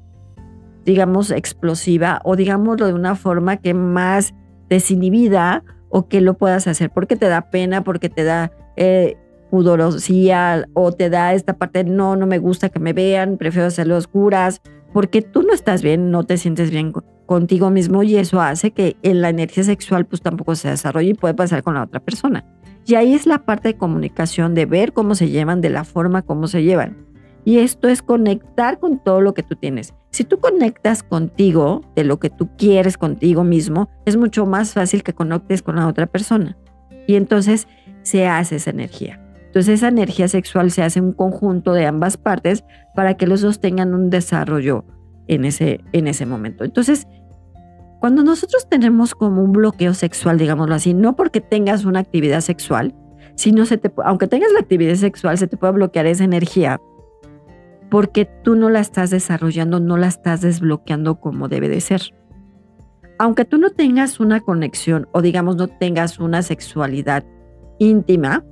digamos, 0.84 1.30
explosiva 1.30 2.20
o 2.24 2.36
digámoslo 2.36 2.86
de 2.86 2.94
una 2.94 3.14
forma 3.14 3.58
que 3.58 3.74
más 3.74 4.34
desinhibida 4.68 5.62
o 5.90 6.08
que 6.08 6.20
lo 6.20 6.34
puedas 6.34 6.66
hacer 6.66 6.90
porque 6.90 7.16
te 7.16 7.28
da 7.28 7.50
pena, 7.50 7.84
porque 7.84 8.08
te 8.08 8.24
da 8.24 8.52
eh, 8.76 9.16
pudorosía 9.50 10.66
o 10.72 10.92
te 10.92 11.10
da 11.10 11.34
esta 11.34 11.54
parte, 11.58 11.84
no, 11.84 12.16
no 12.16 12.26
me 12.26 12.38
gusta 12.38 12.68
que 12.68 12.78
me 12.78 12.92
vean, 12.92 13.36
prefiero 13.36 13.66
hacerlo 13.66 13.96
oscuras, 13.96 14.62
porque 14.92 15.22
tú 15.22 15.42
no 15.42 15.52
estás 15.52 15.82
bien, 15.82 16.10
no 16.10 16.24
te 16.24 16.36
sientes 16.36 16.70
bien 16.70 16.92
contigo 17.26 17.70
mismo 17.70 18.02
y 18.02 18.16
eso 18.16 18.40
hace 18.40 18.70
que 18.70 18.96
en 19.02 19.20
la 19.20 19.28
energía 19.28 19.64
sexual 19.64 20.06
pues 20.06 20.22
tampoco 20.22 20.54
se 20.54 20.68
desarrolle 20.68 21.10
y 21.10 21.14
puede 21.14 21.34
pasar 21.34 21.62
con 21.62 21.74
la 21.74 21.82
otra 21.82 22.00
persona. 22.00 22.44
Y 22.86 22.94
ahí 22.94 23.14
es 23.14 23.26
la 23.26 23.44
parte 23.44 23.68
de 23.68 23.76
comunicación, 23.76 24.54
de 24.54 24.66
ver 24.66 24.92
cómo 24.92 25.14
se 25.14 25.28
llevan, 25.28 25.60
de 25.60 25.70
la 25.70 25.84
forma 25.84 26.22
como 26.22 26.48
se 26.48 26.62
llevan. 26.62 26.96
Y 27.44 27.58
esto 27.58 27.88
es 27.88 28.02
conectar 28.02 28.78
con 28.78 29.02
todo 29.02 29.20
lo 29.20 29.34
que 29.34 29.42
tú 29.42 29.54
tienes. 29.54 29.94
Si 30.10 30.24
tú 30.24 30.38
conectas 30.38 31.02
contigo, 31.02 31.82
de 31.94 32.04
lo 32.04 32.18
que 32.18 32.30
tú 32.30 32.48
quieres 32.56 32.98
contigo 32.98 33.44
mismo, 33.44 33.88
es 34.06 34.16
mucho 34.16 34.44
más 34.44 34.74
fácil 34.74 35.02
que 35.02 35.12
conectes 35.12 35.62
con 35.62 35.76
la 35.76 35.86
otra 35.86 36.06
persona. 36.06 36.56
Y 37.06 37.14
entonces 37.14 37.68
se 38.02 38.26
hace 38.26 38.56
esa 38.56 38.70
energía. 38.70 39.20
Entonces 39.46 39.74
esa 39.74 39.88
energía 39.88 40.28
sexual 40.28 40.70
se 40.70 40.82
hace 40.82 41.00
un 41.00 41.12
conjunto 41.12 41.72
de 41.72 41.86
ambas 41.86 42.16
partes 42.16 42.64
para 42.94 43.14
que 43.14 43.26
los 43.26 43.40
dos 43.40 43.60
tengan 43.60 43.94
un 43.94 44.10
desarrollo 44.10 44.84
en 45.26 45.44
ese, 45.44 45.80
en 45.92 46.08
ese 46.08 46.26
momento. 46.26 46.64
Entonces, 46.64 47.06
cuando 48.00 48.22
nosotros 48.24 48.68
tenemos 48.68 49.14
como 49.14 49.42
un 49.42 49.52
bloqueo 49.52 49.94
sexual, 49.94 50.38
digámoslo 50.38 50.74
así, 50.74 50.94
no 50.94 51.16
porque 51.16 51.40
tengas 51.40 51.84
una 51.84 52.00
actividad 52.00 52.40
sexual, 52.40 52.94
sino 53.34 53.66
se 53.66 53.78
te, 53.78 53.92
aunque 54.04 54.26
tengas 54.26 54.52
la 54.52 54.60
actividad 54.60 54.94
sexual, 54.94 55.38
se 55.38 55.46
te 55.46 55.56
puede 55.56 55.74
bloquear 55.74 56.06
esa 56.06 56.24
energía 56.24 56.80
porque 57.90 58.28
tú 58.44 58.54
no 58.54 58.70
la 58.70 58.80
estás 58.80 59.10
desarrollando, 59.10 59.80
no 59.80 59.96
la 59.96 60.06
estás 60.06 60.40
desbloqueando 60.40 61.20
como 61.20 61.48
debe 61.48 61.68
de 61.68 61.80
ser. 61.80 62.02
Aunque 63.18 63.44
tú 63.44 63.58
no 63.58 63.70
tengas 63.70 64.20
una 64.20 64.40
conexión 64.40 65.08
o 65.12 65.20
digamos 65.20 65.56
no 65.56 65.68
tengas 65.68 66.18
una 66.18 66.42
sexualidad 66.42 67.24
íntima, 67.78 68.44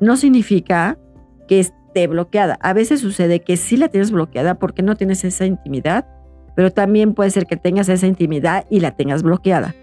no 0.00 0.16
significa 0.16 0.98
que 1.48 1.60
esté 1.60 2.06
bloqueada. 2.06 2.58
A 2.60 2.72
veces 2.72 3.00
sucede 3.00 3.40
que 3.40 3.56
sí 3.56 3.76
la 3.76 3.88
tienes 3.88 4.10
bloqueada 4.10 4.56
porque 4.56 4.82
no 4.82 4.96
tienes 4.96 5.24
esa 5.24 5.46
intimidad, 5.46 6.06
pero 6.54 6.70
también 6.70 7.14
puede 7.14 7.30
ser 7.30 7.46
que 7.46 7.56
tengas 7.56 7.88
esa 7.88 8.06
intimidad 8.06 8.66
y 8.70 8.80
la 8.80 8.92
tengas 8.92 9.22
bloqueada. 9.22 9.74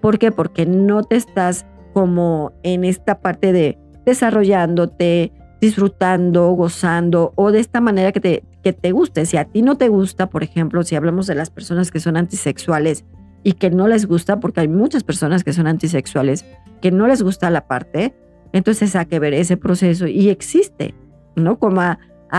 ¿Por 0.00 0.18
qué? 0.18 0.32
Porque 0.32 0.66
no 0.66 1.02
te 1.02 1.16
estás 1.16 1.66
como 1.92 2.52
en 2.62 2.84
esta 2.84 3.20
parte 3.20 3.52
de 3.52 3.78
desarrollándote, 4.04 5.32
disfrutando, 5.60 6.50
gozando 6.50 7.32
o 7.36 7.50
de 7.50 7.60
esta 7.60 7.80
manera 7.80 8.12
que 8.12 8.20
te, 8.20 8.44
que 8.62 8.72
te 8.72 8.92
guste. 8.92 9.26
Si 9.26 9.36
a 9.36 9.44
ti 9.44 9.62
no 9.62 9.76
te 9.76 9.88
gusta, 9.88 10.28
por 10.28 10.42
ejemplo, 10.42 10.82
si 10.82 10.94
hablamos 10.96 11.26
de 11.26 11.34
las 11.34 11.50
personas 11.50 11.90
que 11.90 12.00
son 12.00 12.16
antisexuales 12.16 13.04
y 13.42 13.52
que 13.52 13.70
no 13.70 13.88
les 13.88 14.06
gusta, 14.06 14.40
porque 14.40 14.60
hay 14.60 14.68
muchas 14.68 15.04
personas 15.04 15.44
que 15.44 15.52
son 15.52 15.66
antisexuales, 15.66 16.44
que 16.80 16.90
no 16.90 17.06
les 17.06 17.22
gusta 17.22 17.50
la 17.50 17.66
parte, 17.66 18.14
entonces 18.52 18.94
hay 18.96 19.06
que 19.06 19.18
ver 19.18 19.34
ese 19.34 19.56
proceso 19.56 20.06
y 20.06 20.28
existe, 20.28 20.94
¿no? 21.36 21.58
Como 21.58 21.80
a, 21.80 21.98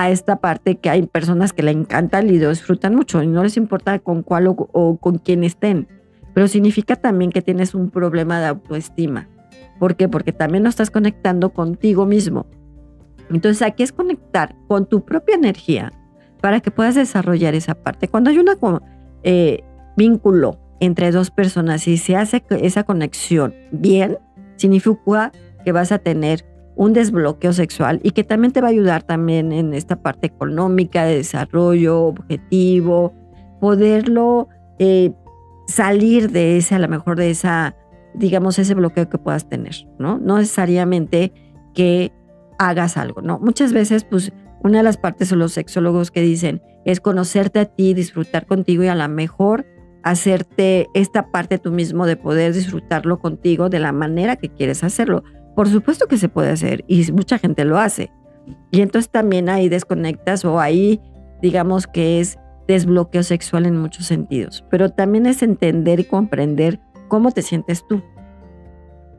esta 0.09 0.41
parte 0.41 0.75
que 0.75 0.91
hay 0.91 1.07
personas 1.07 1.53
que 1.53 1.63
le 1.63 1.71
encantan 1.71 2.29
y 2.29 2.37
lo 2.37 2.49
disfrutan 2.49 2.93
mucho 2.93 3.23
y 3.23 3.27
no 3.27 3.41
les 3.41 3.57
importa 3.57 3.97
con 3.97 4.21
cuál 4.21 4.47
o 4.47 4.97
con 4.97 5.17
quién 5.17 5.43
estén, 5.43 5.87
pero 6.35 6.47
significa 6.47 6.95
también 6.95 7.31
que 7.31 7.41
tienes 7.41 7.73
un 7.73 7.89
problema 7.89 8.39
de 8.39 8.45
autoestima. 8.45 9.27
¿Por 9.79 9.95
qué? 9.95 10.07
Porque 10.07 10.33
también 10.33 10.63
no 10.63 10.69
estás 10.69 10.91
conectando 10.91 11.49
contigo 11.49 12.05
mismo. 12.05 12.45
Entonces 13.29 13.61
aquí 13.61 13.83
es 13.83 13.91
conectar 13.91 14.55
con 14.67 14.85
tu 14.85 15.03
propia 15.03 15.35
energía 15.35 15.91
para 16.41 16.59
que 16.59 16.71
puedas 16.71 16.95
desarrollar 16.95 17.55
esa 17.55 17.75
parte. 17.75 18.07
Cuando 18.07 18.29
hay 18.29 18.39
un 18.39 18.49
eh, 19.23 19.63
vínculo 19.95 20.59
entre 20.79 21.11
dos 21.11 21.31
personas 21.31 21.87
y 21.87 21.97
se 21.97 22.15
hace 22.15 22.43
esa 22.61 22.83
conexión 22.83 23.53
bien, 23.71 24.17
significa 24.55 25.31
que 25.65 25.71
vas 25.71 25.91
a 25.91 25.99
tener 25.99 26.45
un 26.75 26.93
desbloqueo 26.93 27.53
sexual 27.53 27.99
y 28.03 28.11
que 28.11 28.23
también 28.23 28.53
te 28.53 28.61
va 28.61 28.67
a 28.67 28.71
ayudar 28.71 29.03
también 29.03 29.51
en 29.51 29.73
esta 29.73 29.97
parte 30.01 30.27
económica, 30.27 31.05
de 31.05 31.15
desarrollo, 31.15 32.03
objetivo, 32.03 33.13
poderlo 33.59 34.47
eh, 34.77 35.11
salir 35.67 36.31
de 36.31 36.57
ese, 36.57 36.75
a 36.75 36.79
lo 36.79 36.87
mejor 36.87 37.17
de 37.17 37.31
esa, 37.31 37.75
digamos, 38.13 38.59
ese 38.59 38.75
bloqueo 38.75 39.09
que 39.09 39.17
puedas 39.17 39.49
tener, 39.49 39.87
¿no? 39.97 40.19
No 40.19 40.37
necesariamente 40.37 41.33
que 41.73 42.11
hagas 42.57 42.97
algo, 42.97 43.21
¿no? 43.21 43.39
Muchas 43.39 43.73
veces, 43.73 44.03
pues, 44.03 44.31
una 44.63 44.79
de 44.79 44.83
las 44.83 44.97
partes 44.97 45.29
de 45.29 45.35
los 45.35 45.53
sexólogos 45.53 46.11
que 46.11 46.21
dicen 46.21 46.61
es 46.85 46.99
conocerte 46.99 47.59
a 47.59 47.65
ti, 47.65 47.93
disfrutar 47.93 48.45
contigo 48.45 48.83
y 48.83 48.87
a 48.87 48.95
lo 48.95 49.07
mejor 49.07 49.65
hacerte 50.03 50.87
esta 50.93 51.31
parte 51.31 51.57
tú 51.57 51.71
mismo 51.71 52.05
de 52.05 52.15
poder 52.15 52.53
disfrutarlo 52.53 53.19
contigo 53.19 53.69
de 53.69 53.79
la 53.79 53.91
manera 53.91 54.37
que 54.37 54.49
quieres 54.49 54.83
hacerlo. 54.83 55.23
Por 55.55 55.67
supuesto 55.67 56.07
que 56.07 56.17
se 56.17 56.29
puede 56.29 56.51
hacer 56.51 56.85
y 56.87 57.11
mucha 57.11 57.37
gente 57.37 57.65
lo 57.65 57.77
hace. 57.77 58.11
Y 58.71 58.81
entonces 58.81 59.11
también 59.11 59.49
ahí 59.49 59.69
desconectas 59.69 60.45
o 60.45 60.59
ahí 60.59 61.01
digamos 61.41 61.87
que 61.87 62.19
es 62.19 62.37
desbloqueo 62.67 63.23
sexual 63.23 63.65
en 63.65 63.77
muchos 63.77 64.05
sentidos, 64.05 64.65
pero 64.69 64.89
también 64.89 65.25
es 65.25 65.41
entender 65.43 65.99
y 65.99 66.05
comprender 66.05 66.79
cómo 67.07 67.31
te 67.31 67.41
sientes 67.41 67.85
tú. 67.87 68.01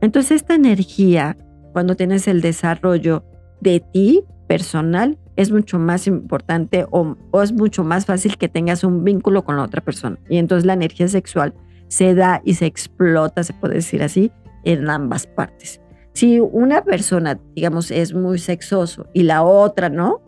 Entonces 0.00 0.42
esta 0.42 0.54
energía 0.54 1.36
cuando 1.72 1.96
tienes 1.96 2.28
el 2.28 2.40
desarrollo 2.40 3.24
de 3.60 3.80
ti 3.80 4.24
personal, 4.46 5.18
es 5.36 5.52
mucho 5.52 5.78
más 5.78 6.06
importante 6.08 6.86
o, 6.90 7.16
es 7.42 7.52
mucho 7.52 7.84
más 7.84 8.06
fácil 8.06 8.36
que 8.36 8.48
tengas 8.48 8.82
un 8.82 9.04
vínculo 9.04 9.44
con 9.44 9.56
la 9.56 9.62
otra 9.62 9.80
persona. 9.80 10.18
Y 10.28 10.38
entonces 10.38 10.66
la 10.66 10.72
energía 10.72 11.06
sexual 11.06 11.54
se 11.86 12.14
da 12.14 12.42
y 12.44 12.54
se 12.54 12.66
explota, 12.66 13.44
se 13.44 13.52
puede 13.52 13.74
decir 13.74 14.02
así, 14.02 14.32
en 14.64 14.90
ambas 14.90 15.26
partes. 15.26 15.80
Si 16.12 16.40
una 16.40 16.82
persona, 16.82 17.38
digamos, 17.54 17.92
es 17.92 18.14
muy 18.14 18.38
sexoso 18.38 19.06
y 19.12 19.22
la 19.22 19.44
otra 19.44 19.88
no, 19.88 20.20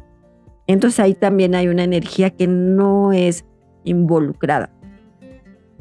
entonces 0.68 1.00
ahí 1.00 1.14
también 1.14 1.56
hay 1.56 1.66
una 1.66 1.82
energía 1.82 2.30
que 2.30 2.46
no 2.46 3.12
es 3.12 3.44
involucrada. 3.82 4.70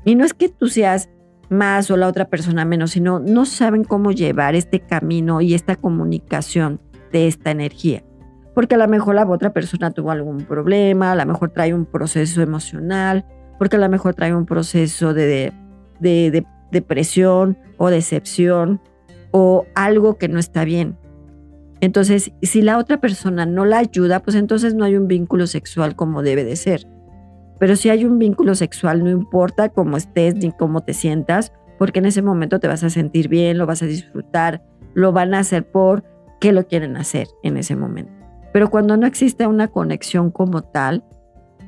Y 0.06 0.16
no 0.16 0.26
es 0.26 0.34
que 0.34 0.50
tú 0.50 0.68
seas 0.68 1.10
más 1.50 1.92
o 1.92 1.98
la 1.98 2.08
otra 2.08 2.26
persona 2.26 2.66
menos, 2.66 2.92
sino 2.92 3.20
no 3.20 3.46
saben 3.46 3.84
cómo 3.84 4.12
llevar 4.12 4.56
este 4.56 4.80
camino 4.80 5.42
y 5.42 5.54
esta 5.54 5.76
comunicación 5.76 6.80
de 7.12 7.28
esta 7.28 7.52
energía. 7.52 8.04
Porque 8.54 8.76
a 8.76 8.78
lo 8.78 8.88
mejor 8.88 9.16
la 9.16 9.26
otra 9.28 9.54
persona 9.54 9.92
tuvo 9.92 10.12
algún 10.12 10.40
problema, 10.40 11.12
a 11.12 11.16
lo 11.16 11.26
mejor 11.26 11.52
trae 11.52 11.74
un 11.74 11.86
proceso 11.86 12.42
emocional, 12.42 13.26
porque 13.58 13.76
a 13.76 13.80
lo 13.80 13.90
mejor 13.90 14.16
trae 14.16 14.34
un 14.34 14.46
proceso 14.46 15.14
de, 15.14 15.54
de, 16.00 16.46
depresión 16.72 17.58
o 17.78 17.90
decepción 17.90 18.82
o 19.32 19.66
algo 19.76 20.18
que 20.18 20.28
no 20.28 20.40
está 20.40 20.64
bien. 20.64 20.98
Entonces, 21.82 22.32
si 22.42 22.62
la 22.62 22.78
otra 22.78 23.00
persona 23.00 23.46
no 23.46 23.66
la 23.66 23.78
ayuda, 23.78 24.22
pues 24.22 24.36
entonces 24.36 24.74
no 24.76 24.84
hay 24.84 24.96
un 24.96 25.08
vínculo 25.08 25.48
sexual 25.48 25.96
como 25.96 26.22
debe 26.22 26.44
de 26.44 26.56
ser. 26.56 26.86
Pero 27.60 27.76
si 27.76 27.90
hay 27.90 28.06
un 28.06 28.20
vínculo 28.20 28.56
sexual, 28.56 29.04
no 29.04 29.10
importa 29.10 29.70
cómo 29.70 29.98
estés 29.98 30.36
ni 30.36 30.52
cómo 30.52 30.82
te 30.82 30.94
sientas, 30.94 31.54
porque 31.78 32.00
en 32.00 32.06
ese 32.06 32.22
momento 32.22 32.60
te 32.60 32.68
vas 32.68 32.84
a 32.84 32.90
sentir 32.90 33.28
bien, 33.30 33.58
lo 33.58 33.66
vas 33.66 33.82
a 33.82 33.86
disfrutar, 33.86 34.62
lo 34.94 35.12
van 35.12 35.34
a 35.34 35.40
hacer 35.40 35.70
por 35.70 36.04
qué 36.40 36.52
lo 36.52 36.68
quieren 36.68 36.98
hacer 36.98 37.28
en 37.44 37.58
ese 37.58 37.76
momento. 37.76 38.12
Pero 38.54 38.70
cuando 38.70 38.98
no 38.98 39.06
existe 39.06 39.48
una 39.48 39.68
conexión 39.68 40.32
como 40.32 40.64
tal, 40.64 41.04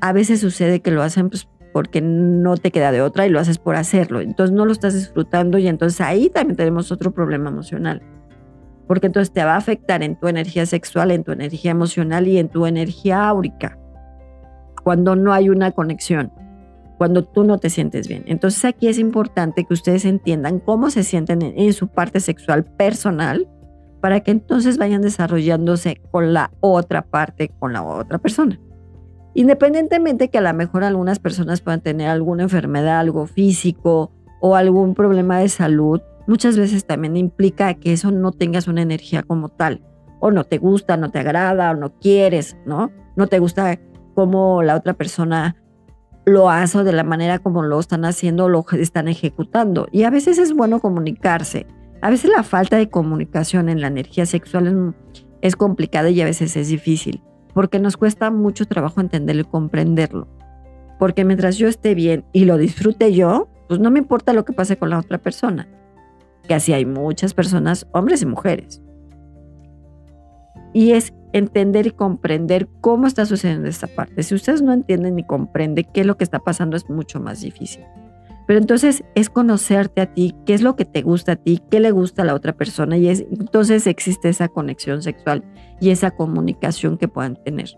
a 0.02 0.14
veces 0.14 0.40
sucede 0.40 0.82
que 0.82 0.92
lo 0.92 1.04
hacen 1.04 1.30
pues, 1.30 1.48
porque 1.74 2.02
no 2.02 2.58
te 2.58 2.72
queda 2.72 2.92
de 2.92 3.02
otra 3.02 3.26
y 3.26 3.30
lo 3.30 3.40
haces 3.40 3.60
por 3.60 3.76
hacerlo. 3.76 4.22
Entonces 4.22 4.56
no 4.56 4.66
lo 4.66 4.72
estás 4.72 4.94
disfrutando 4.94 5.58
y 5.58 5.68
entonces 5.68 6.02
ahí 6.02 6.30
también 6.30 6.58
tenemos 6.58 6.92
otro 6.92 7.12
problema 7.12 7.50
emocional. 7.50 8.02
Porque 8.88 9.08
entonces 9.08 9.32
te 9.32 9.44
va 9.44 9.54
a 9.54 9.58
afectar 9.58 10.04
en 10.04 10.20
tu 10.20 10.28
energía 10.28 10.66
sexual, 10.66 11.12
en 11.12 11.24
tu 11.24 11.32
energía 11.32 11.72
emocional 11.72 12.28
y 12.28 12.40
en 12.40 12.50
tu 12.50 12.66
energía 12.66 13.28
áurica 13.28 13.78
cuando 14.84 15.16
no 15.16 15.34
hay 15.34 15.50
una 15.50 15.72
conexión, 15.72 16.32
cuando 16.98 17.24
tú 17.24 17.44
no 17.44 17.58
te 17.58 17.70
sientes 17.70 18.08
bien. 18.08 18.24
Entonces 18.28 18.66
aquí 18.66 18.88
es 18.88 19.00
importante 19.00 19.66
que 19.66 19.74
ustedes 19.74 20.06
entiendan 20.06 20.60
cómo 20.60 20.90
se 20.90 21.04
sienten 21.04 21.42
en, 21.42 21.74
su 21.74 21.88
parte 21.88 22.20
sexual 22.20 22.64
personal 22.64 23.48
para 24.02 24.22
que 24.22 24.32
entonces 24.32 24.78
vayan 24.78 25.02
desarrollándose 25.02 26.02
con 26.12 26.34
la 26.34 26.52
otra 26.60 27.04
parte, 27.04 27.52
con 27.60 27.74
la 27.74 27.84
otra 27.84 28.18
persona. 28.18 28.60
Independientemente 29.34 30.30
que 30.30 30.40
a 30.40 30.42
lo 30.42 30.54
mejor 30.54 30.84
algunas 30.84 31.20
personas 31.20 31.62
puedan 31.62 31.82
tener 31.82 32.10
alguna 32.10 32.44
enfermedad, 32.44 33.00
algo 33.00 33.28
físico 33.28 34.12
o 34.42 34.56
algún 34.56 34.94
problema 34.96 35.40
de 35.40 35.48
salud, 35.48 36.02
muchas 36.28 36.58
veces 36.58 36.86
también 36.86 37.16
implica 37.16 37.76
que 37.76 37.94
eso 37.94 38.12
no 38.12 38.32
tengas 38.32 38.68
una 38.68 38.82
energía 38.82 39.24
como 39.24 39.50
tal. 39.50 39.82
O 40.20 40.32
no 40.32 40.44
te 40.44 40.58
gusta, 40.58 40.98
no 40.98 41.10
te 41.10 41.20
agrada, 41.20 41.72
o 41.72 41.76
no 41.76 41.94
quieres, 42.00 42.58
¿no? 42.66 42.92
No 43.16 43.28
te 43.28 43.40
gusta 43.40 43.80
cómo 44.14 44.62
la 44.64 44.76
otra 44.76 44.94
persona 44.94 45.56
lo 46.26 46.50
hace 46.50 46.80
o 46.80 46.84
de 46.84 46.94
la 46.94 47.04
manera 47.04 47.40
como 47.40 47.64
lo 47.64 47.80
están 47.80 48.06
haciendo 48.06 48.46
o 48.46 48.50
lo 48.50 48.66
están 48.74 49.08
ejecutando. 49.08 49.88
Y 49.92 50.04
a 50.04 50.10
veces 50.10 50.38
es 50.38 50.54
bueno 50.54 50.80
comunicarse. 50.80 51.66
A 52.02 52.10
veces 52.10 52.32
la 52.36 52.42
falta 52.42 52.78
de 52.78 52.90
comunicación 52.90 53.70
en 53.70 53.80
la 53.80 53.88
energía 53.88 54.26
sexual 54.26 54.96
es, 55.42 55.56
complicada 55.56 56.10
y 56.10 56.20
a 56.20 56.26
veces 56.26 56.58
es 56.58 56.68
difícil, 56.68 57.22
porque 57.54 57.78
nos 57.78 57.96
cuesta 57.96 58.32
mucho 58.32 58.66
trabajo 58.66 59.02
entenderlo 59.02 59.44
y 59.44 59.46
comprenderlo. 59.46 60.28
Porque 60.98 61.26
mientras 61.26 61.58
yo 61.58 61.68
esté 61.68 61.94
bien 61.94 62.26
y 62.34 62.46
lo 62.46 62.58
disfrute 62.58 63.14
yo, 63.14 63.50
pues 63.68 63.80
no 63.80 63.92
me 63.92 64.00
importa 64.00 64.34
lo 64.34 64.46
que 64.46 64.54
pase 64.54 64.78
con 64.78 64.90
la 64.90 64.98
otra 64.98 65.20
persona. 65.20 65.68
Que 66.48 66.56
así 66.56 66.74
hay 66.74 66.86
muchas 66.86 67.36
personas, 67.36 67.88
hombres 67.92 68.24
y 68.24 68.26
mujeres. 68.26 68.82
Y 70.74 70.94
es 70.94 71.14
entender 71.34 71.86
y 71.86 71.92
comprender 71.92 72.68
cómo 72.82 73.06
está 73.06 73.28
sucediendo 73.28 73.70
esta 73.70 73.88
parte. 73.88 74.24
Si 74.24 74.34
ustedes 74.34 74.64
no 74.64 74.74
entienden 74.74 75.16
ni 75.16 75.24
comprenden 75.24 75.88
qué 75.94 76.02
es 76.02 76.08
lo 76.08 76.18
que 76.18 76.24
está 76.24 76.40
pasando, 76.40 76.78
es 76.78 76.90
mucho 76.90 77.20
más 77.20 77.42
difícil. 77.42 77.84
Pero 78.52 78.60
entonces 78.60 79.06
es 79.16 79.30
conocerte 79.30 80.02
a 80.02 80.14
ti, 80.14 80.36
qué 80.46 80.54
es 80.54 80.62
lo 80.62 80.76
que 80.76 80.84
te 80.84 81.04
gusta 81.04 81.32
a 81.32 81.36
ti, 81.38 81.62
qué 81.72 81.80
le 81.80 81.92
gusta 81.92 82.24
a 82.24 82.26
la 82.26 82.36
otra 82.36 82.52
persona 82.52 82.98
y 82.98 83.08
es, 83.08 83.22
entonces 83.32 83.88
existe 83.88 84.28
esa 84.28 84.50
conexión 84.50 85.02
sexual 85.02 85.46
y 85.80 85.92
esa 85.92 86.12
comunicación 86.12 86.98
que 86.98 87.08
puedan 87.08 87.42
tener. 87.46 87.70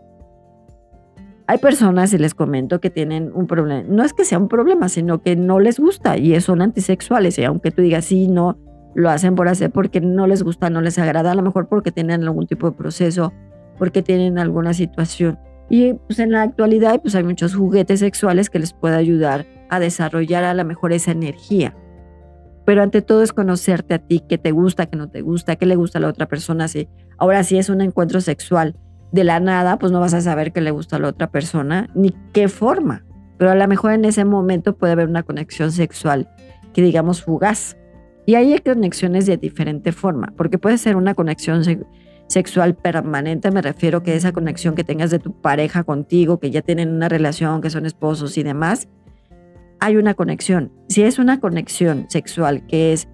Hay 1.45 1.59
personas, 1.59 2.11
y 2.15 2.17
les 2.17 2.33
comento, 2.33 2.81
que 2.81 2.89
tienen 2.89 3.29
un 3.35 3.45
problema. 3.45 3.87
No 3.87 4.03
es 4.03 4.13
que 4.13 4.25
sea 4.25 4.39
un 4.39 4.47
problema, 4.47 4.89
sino 4.89 5.21
que 5.21 5.35
no 5.35 5.59
les 5.59 5.79
gusta 5.79 6.17
y 6.17 6.41
son 6.41 6.63
antisexuales. 6.63 7.37
Y 7.37 7.43
aunque 7.43 7.69
tú 7.69 7.83
digas, 7.83 8.05
sí, 8.05 8.27
no, 8.27 8.57
lo 8.95 9.11
hacen 9.11 9.35
por 9.35 9.49
hacer 9.49 9.69
porque 9.69 10.01
no 10.01 10.25
les 10.25 10.41
gusta, 10.41 10.71
no 10.71 10.81
les 10.81 10.97
agrada, 10.97 11.33
a 11.33 11.35
lo 11.35 11.43
mejor 11.43 11.67
porque 11.67 11.91
tienen 11.91 12.23
algún 12.23 12.47
tipo 12.47 12.67
de 12.67 12.75
proceso, 12.75 13.31
porque 13.77 14.01
tienen 14.01 14.39
alguna 14.39 14.73
situación. 14.73 15.37
Y 15.73 15.95
pues 15.95 16.19
en 16.19 16.31
la 16.31 16.43
actualidad 16.43 17.01
pues 17.01 17.15
hay 17.15 17.23
muchos 17.23 17.55
juguetes 17.55 18.01
sexuales 18.01 18.51
que 18.51 18.59
les 18.59 18.73
puede 18.73 18.95
ayudar 18.95 19.47
a 19.71 19.79
desarrollar 19.79 20.43
a 20.43 20.53
lo 20.53 20.63
mejor 20.63 20.93
esa 20.93 21.09
energía. 21.09 21.75
Pero 22.63 22.83
ante 22.83 23.01
todo 23.01 23.23
es 23.23 23.33
conocerte 23.33 23.95
a 23.95 23.97
ti, 23.97 24.21
qué 24.29 24.37
te 24.37 24.51
gusta, 24.51 24.85
qué 24.85 24.97
no 24.97 25.09
te 25.09 25.21
gusta, 25.21 25.55
qué 25.55 25.65
le 25.65 25.75
gusta 25.75 25.97
a 25.97 26.01
la 26.03 26.09
otra 26.09 26.27
persona. 26.27 26.67
Si 26.67 26.87
ahora 27.17 27.43
si 27.43 27.57
es 27.57 27.69
un 27.69 27.81
encuentro 27.81 28.21
sexual 28.21 28.75
de 29.11 29.23
la 29.23 29.39
nada, 29.39 29.79
pues 29.79 29.91
no 29.91 29.99
vas 29.99 30.13
a 30.13 30.21
saber 30.21 30.53
qué 30.53 30.61
le 30.61 30.69
gusta 30.69 30.97
a 30.97 30.99
la 30.99 31.07
otra 31.07 31.31
persona 31.31 31.89
ni 31.95 32.13
qué 32.33 32.49
forma. 32.49 33.03
Pero 33.39 33.49
a 33.49 33.55
lo 33.55 33.67
mejor 33.67 33.93
en 33.93 34.05
ese 34.05 34.25
momento 34.25 34.77
puede 34.77 34.93
haber 34.93 35.09
una 35.09 35.23
conexión 35.23 35.71
sexual 35.71 36.29
que 36.71 36.83
digamos 36.83 37.23
fugaz, 37.23 37.77
y 38.25 38.35
hay 38.35 38.57
conexiones 38.59 39.25
de 39.25 39.37
diferente 39.37 39.91
forma, 39.91 40.33
porque 40.37 40.57
puede 40.57 40.77
ser 40.77 40.95
una 40.95 41.13
conexión 41.13 41.63
sexual 42.27 42.75
permanente, 42.75 43.51
me 43.51 43.61
refiero 43.61 44.03
que 44.03 44.15
esa 44.15 44.31
conexión 44.31 44.75
que 44.75 44.83
tengas 44.83 45.11
de 45.11 45.19
tu 45.19 45.33
pareja 45.33 45.83
contigo, 45.83 46.39
que 46.39 46.51
ya 46.51 46.61
tienen 46.61 46.89
una 46.89 47.09
relación, 47.09 47.61
que 47.61 47.69
son 47.69 47.85
esposos 47.85 48.37
y 48.37 48.43
demás, 48.43 48.87
hay 49.79 49.97
una 49.97 50.13
conexión. 50.13 50.71
Si 50.87 51.03
es 51.03 51.19
una 51.19 51.39
conexión 51.39 52.05
sexual 52.09 52.65
que 52.67 52.93
es, 52.93 53.07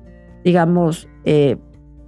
digamos, 0.43 1.09
eh, 1.25 1.57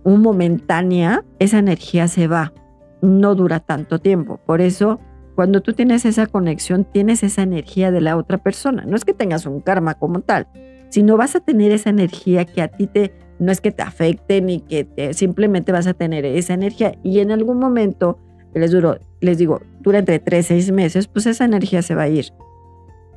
un 0.03 0.21
momentánea, 0.21 1.25
esa 1.39 1.59
energía 1.59 2.07
se 2.07 2.27
va, 2.27 2.53
no 3.01 3.35
dura 3.35 3.59
tanto 3.59 3.99
tiempo. 3.99 4.39
Por 4.45 4.61
eso, 4.61 4.99
cuando 5.35 5.61
tú 5.61 5.73
tienes 5.73 6.05
esa 6.05 6.27
conexión, 6.27 6.85
tienes 6.85 7.23
esa 7.23 7.41
energía 7.41 7.91
de 7.91 8.01
la 8.01 8.17
otra 8.17 8.37
persona. 8.37 8.83
No 8.85 8.95
es 8.95 9.05
que 9.05 9.13
tengas 9.13 9.45
un 9.45 9.61
karma 9.61 9.95
como 9.95 10.21
tal, 10.21 10.47
sino 10.91 11.17
vas 11.17 11.35
a 11.35 11.39
tener 11.39 11.71
esa 11.71 11.89
energía 11.89 12.45
que 12.45 12.61
a 12.61 12.67
ti 12.67 12.85
te, 12.85 13.13
no 13.39 13.51
es 13.51 13.61
que 13.61 13.71
te 13.71 13.81
afecte 13.81 14.41
ni 14.41 14.59
que 14.59 15.11
simplemente 15.13 15.71
vas 15.71 15.87
a 15.87 15.93
tener 15.93 16.25
esa 16.25 16.53
energía 16.53 16.95
y 17.01 17.19
en 17.19 17.31
algún 17.31 17.57
momento 17.57 18.19
les 18.53 18.71
duro, 18.71 18.97
les 19.21 19.37
digo, 19.37 19.61
dura 19.79 19.99
entre 19.99 20.19
tres, 20.19 20.47
seis 20.47 20.69
meses, 20.71 21.07
pues 21.07 21.25
esa 21.25 21.45
energía 21.45 21.81
se 21.81 21.95
va 21.95 22.03
a 22.03 22.09
ir. 22.09 22.25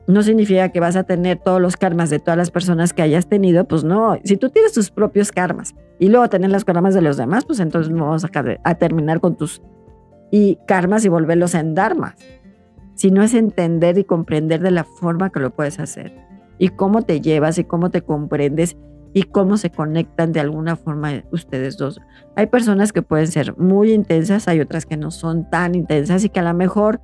No 0.06 0.22
significa 0.22 0.68
que 0.68 0.78
vas 0.80 0.94
a 0.96 1.02
tener 1.02 1.38
todos 1.38 1.60
los 1.60 1.76
karmas 1.76 2.10
de 2.10 2.20
todas 2.20 2.38
las 2.38 2.52
personas 2.52 2.92
que 2.92 3.02
hayas 3.02 3.26
tenido, 3.26 3.66
pues 3.66 3.82
no. 3.82 4.16
Si 4.22 4.36
tú 4.36 4.50
tienes 4.50 4.72
tus 4.72 4.90
propios 4.90 5.32
karmas 5.32 5.74
y 5.98 6.08
luego 6.08 6.28
tener 6.28 6.50
los 6.50 6.64
karmas 6.64 6.94
de 6.94 7.00
los 7.00 7.16
demás, 7.16 7.44
pues 7.44 7.58
entonces 7.58 7.92
vamos 7.92 8.24
a, 8.24 8.30
a 8.62 8.74
terminar 8.76 9.20
con 9.20 9.36
tus 9.36 9.62
y 10.30 10.58
karmas 10.68 11.04
y 11.04 11.08
volverlos 11.08 11.54
en 11.54 11.74
dharmas. 11.74 12.14
no 13.10 13.22
es 13.22 13.34
entender 13.34 13.98
y 13.98 14.04
comprender 14.04 14.60
de 14.60 14.70
la 14.70 14.84
forma 14.84 15.30
que 15.30 15.40
lo 15.40 15.50
puedes 15.50 15.80
hacer 15.80 16.33
y 16.58 16.68
cómo 16.68 17.02
te 17.02 17.20
llevas 17.20 17.58
y 17.58 17.64
cómo 17.64 17.90
te 17.90 18.02
comprendes 18.02 18.76
y 19.12 19.22
cómo 19.22 19.56
se 19.56 19.70
conectan 19.70 20.32
de 20.32 20.40
alguna 20.40 20.76
forma 20.76 21.22
ustedes 21.30 21.76
dos. 21.76 22.00
Hay 22.34 22.46
personas 22.46 22.92
que 22.92 23.02
pueden 23.02 23.28
ser 23.28 23.56
muy 23.56 23.92
intensas, 23.92 24.48
hay 24.48 24.60
otras 24.60 24.86
que 24.86 24.96
no 24.96 25.10
son 25.10 25.48
tan 25.48 25.74
intensas 25.74 26.24
y 26.24 26.28
que 26.28 26.40
a 26.40 26.42
lo 26.42 26.52
mejor 26.52 27.00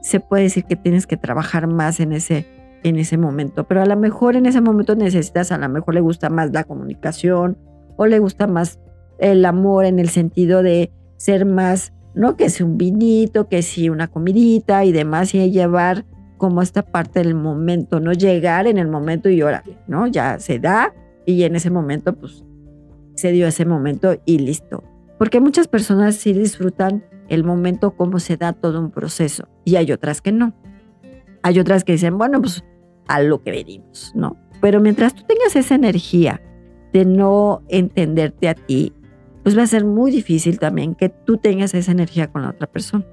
se 0.00 0.18
puede 0.18 0.44
decir 0.44 0.64
que 0.64 0.76
tienes 0.76 1.06
que 1.06 1.16
trabajar 1.18 1.66
más 1.66 2.00
en 2.00 2.12
ese, 2.12 2.46
en 2.82 2.96
ese 2.96 3.18
momento, 3.18 3.68
pero 3.68 3.82
a 3.82 3.86
lo 3.86 3.96
mejor 3.96 4.34
en 4.34 4.46
ese 4.46 4.60
momento 4.60 4.96
necesitas, 4.96 5.52
a 5.52 5.58
lo 5.58 5.68
mejor 5.68 5.94
le 5.94 6.00
gusta 6.00 6.30
más 6.30 6.52
la 6.52 6.64
comunicación 6.64 7.58
o 7.96 8.06
le 8.06 8.18
gusta 8.18 8.46
más 8.46 8.80
el 9.18 9.44
amor 9.44 9.84
en 9.84 9.98
el 9.98 10.08
sentido 10.08 10.62
de 10.62 10.90
ser 11.18 11.44
más, 11.44 11.92
no 12.14 12.36
que 12.36 12.48
sea 12.48 12.66
un 12.66 12.78
vinito, 12.78 13.48
que 13.48 13.62
si 13.62 13.90
una 13.90 14.08
comidita 14.08 14.84
y 14.84 14.92
demás, 14.92 15.34
y 15.34 15.50
llevar 15.50 16.04
como 16.42 16.60
esta 16.60 16.82
parte 16.82 17.20
del 17.20 17.36
momento, 17.36 18.00
no 18.00 18.12
llegar 18.12 18.66
en 18.66 18.76
el 18.76 18.88
momento 18.88 19.28
y 19.28 19.40
órale, 19.42 19.78
¿no? 19.86 20.08
Ya 20.08 20.40
se 20.40 20.58
da 20.58 20.92
y 21.24 21.44
en 21.44 21.54
ese 21.54 21.70
momento 21.70 22.16
pues 22.16 22.42
se 23.14 23.30
dio 23.30 23.46
ese 23.46 23.64
momento 23.64 24.16
y 24.24 24.38
listo. 24.40 24.82
Porque 25.20 25.38
muchas 25.38 25.68
personas 25.68 26.16
sí 26.16 26.32
disfrutan 26.32 27.04
el 27.28 27.44
momento 27.44 27.92
como 27.92 28.18
se 28.18 28.36
da 28.36 28.54
todo 28.54 28.80
un 28.80 28.90
proceso 28.90 29.46
y 29.64 29.76
hay 29.76 29.92
otras 29.92 30.20
que 30.20 30.32
no. 30.32 30.52
Hay 31.44 31.60
otras 31.60 31.84
que 31.84 31.92
dicen, 31.92 32.18
bueno, 32.18 32.40
pues 32.40 32.64
a 33.06 33.22
lo 33.22 33.40
que 33.40 33.52
venimos, 33.52 34.10
¿no? 34.16 34.36
Pero 34.60 34.80
mientras 34.80 35.14
tú 35.14 35.22
tengas 35.22 35.54
esa 35.54 35.76
energía 35.76 36.42
de 36.92 37.04
no 37.04 37.62
entenderte 37.68 38.48
a 38.48 38.56
ti, 38.56 38.92
pues 39.44 39.56
va 39.56 39.62
a 39.62 39.68
ser 39.68 39.84
muy 39.84 40.10
difícil 40.10 40.58
también 40.58 40.96
que 40.96 41.08
tú 41.08 41.36
tengas 41.36 41.72
esa 41.74 41.92
energía 41.92 42.32
con 42.32 42.42
la 42.42 42.50
otra 42.50 42.66
persona. 42.66 43.06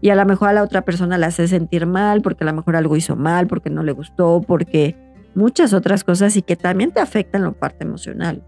Y 0.00 0.10
a 0.10 0.14
lo 0.14 0.24
mejor 0.24 0.48
a 0.48 0.52
la 0.52 0.62
otra 0.62 0.82
persona 0.82 1.18
la 1.18 1.26
hace 1.26 1.46
sentir 1.46 1.86
mal 1.86 2.22
porque 2.22 2.44
a 2.44 2.46
lo 2.46 2.54
mejor 2.54 2.76
algo 2.76 2.96
hizo 2.96 3.16
mal, 3.16 3.46
porque 3.46 3.70
no 3.70 3.82
le 3.82 3.92
gustó, 3.92 4.40
porque 4.46 4.96
muchas 5.34 5.72
otras 5.72 6.04
cosas 6.04 6.36
y 6.36 6.42
que 6.42 6.56
también 6.56 6.92
te 6.92 7.00
afectan 7.00 7.42
la 7.42 7.52
parte 7.52 7.84
emocional. 7.84 8.42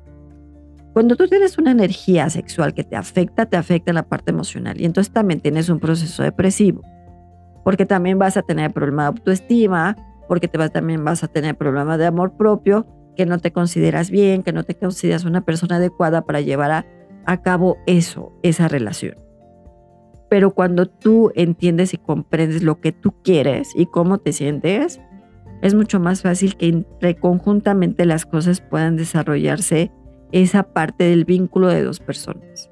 Cuando 0.93 1.17
tú 1.17 1.27
tienes 1.27 1.57
una 1.57 1.71
energía 1.71 2.29
sexual 2.29 2.75
que 2.75 2.85
te 2.85 2.97
afecta, 2.97 3.47
te 3.47 3.57
afecta 3.57 3.91
en 3.91 3.95
la 3.95 4.03
parte 4.03 4.31
emocional 4.31 4.81
y 4.81 4.85
entonces 4.85 5.13
también 5.13 5.41
tienes 5.41 5.69
un 5.69 5.81
proceso 5.81 6.23
depresivo, 6.23 6.83
porque 7.65 7.87
también 7.87 8.19
vas 8.19 8.37
a 8.37 8.43
tener 8.43 8.73
problema 8.73 9.05
de 9.05 9.09
autoestima, 9.09 9.97
porque 10.29 10.49
te 10.49 10.59
vas, 10.59 10.71
también 10.71 11.03
vas 11.05 11.25
a 11.25 11.29
tener 11.29 11.57
problema 11.57 11.97
de 11.97 12.07
amor 12.07 12.37
propio, 12.37 12.87
que 13.17 13.25
no 13.27 13.39
te 13.39 13.53
consideras 13.53 14.11
bien, 14.11 14.43
que 14.43 14.53
no 14.53 14.65
te 14.65 14.75
consideras 14.75 15.25
una 15.25 15.43
persona 15.43 15.77
adecuada 15.77 16.23
para 16.23 16.41
llevar 16.41 16.87
a 17.25 17.43
cabo 17.43 17.79
eso, 17.87 18.33
esa 18.43 18.69
relación. 18.69 19.17
Pero 20.33 20.53
cuando 20.53 20.87
tú 20.87 21.31
entiendes 21.35 21.93
y 21.93 21.99
comprendes 21.99 22.63
lo 22.63 22.81
que 22.81 22.91
tú 22.91 23.13
quieres 23.23 23.69
y 23.77 23.85
cómo 23.85 24.17
te 24.17 24.33
sientes, 24.33 24.99
es 25.61 25.75
mucho 25.75 26.01
más 26.01 26.23
fácil 26.23 26.57
que 26.57 26.69
entre 26.69 27.17
conjuntamente 27.17 28.07
las 28.07 28.25
cosas 28.25 28.63
puedan 28.63 28.97
desarrollarse 28.97 29.91
esa 30.33 30.63
parte 30.63 31.05
del 31.05 31.27
vínculo 31.27 31.69
de 31.69 31.83
dos 31.83 32.01
personas. 32.01 32.71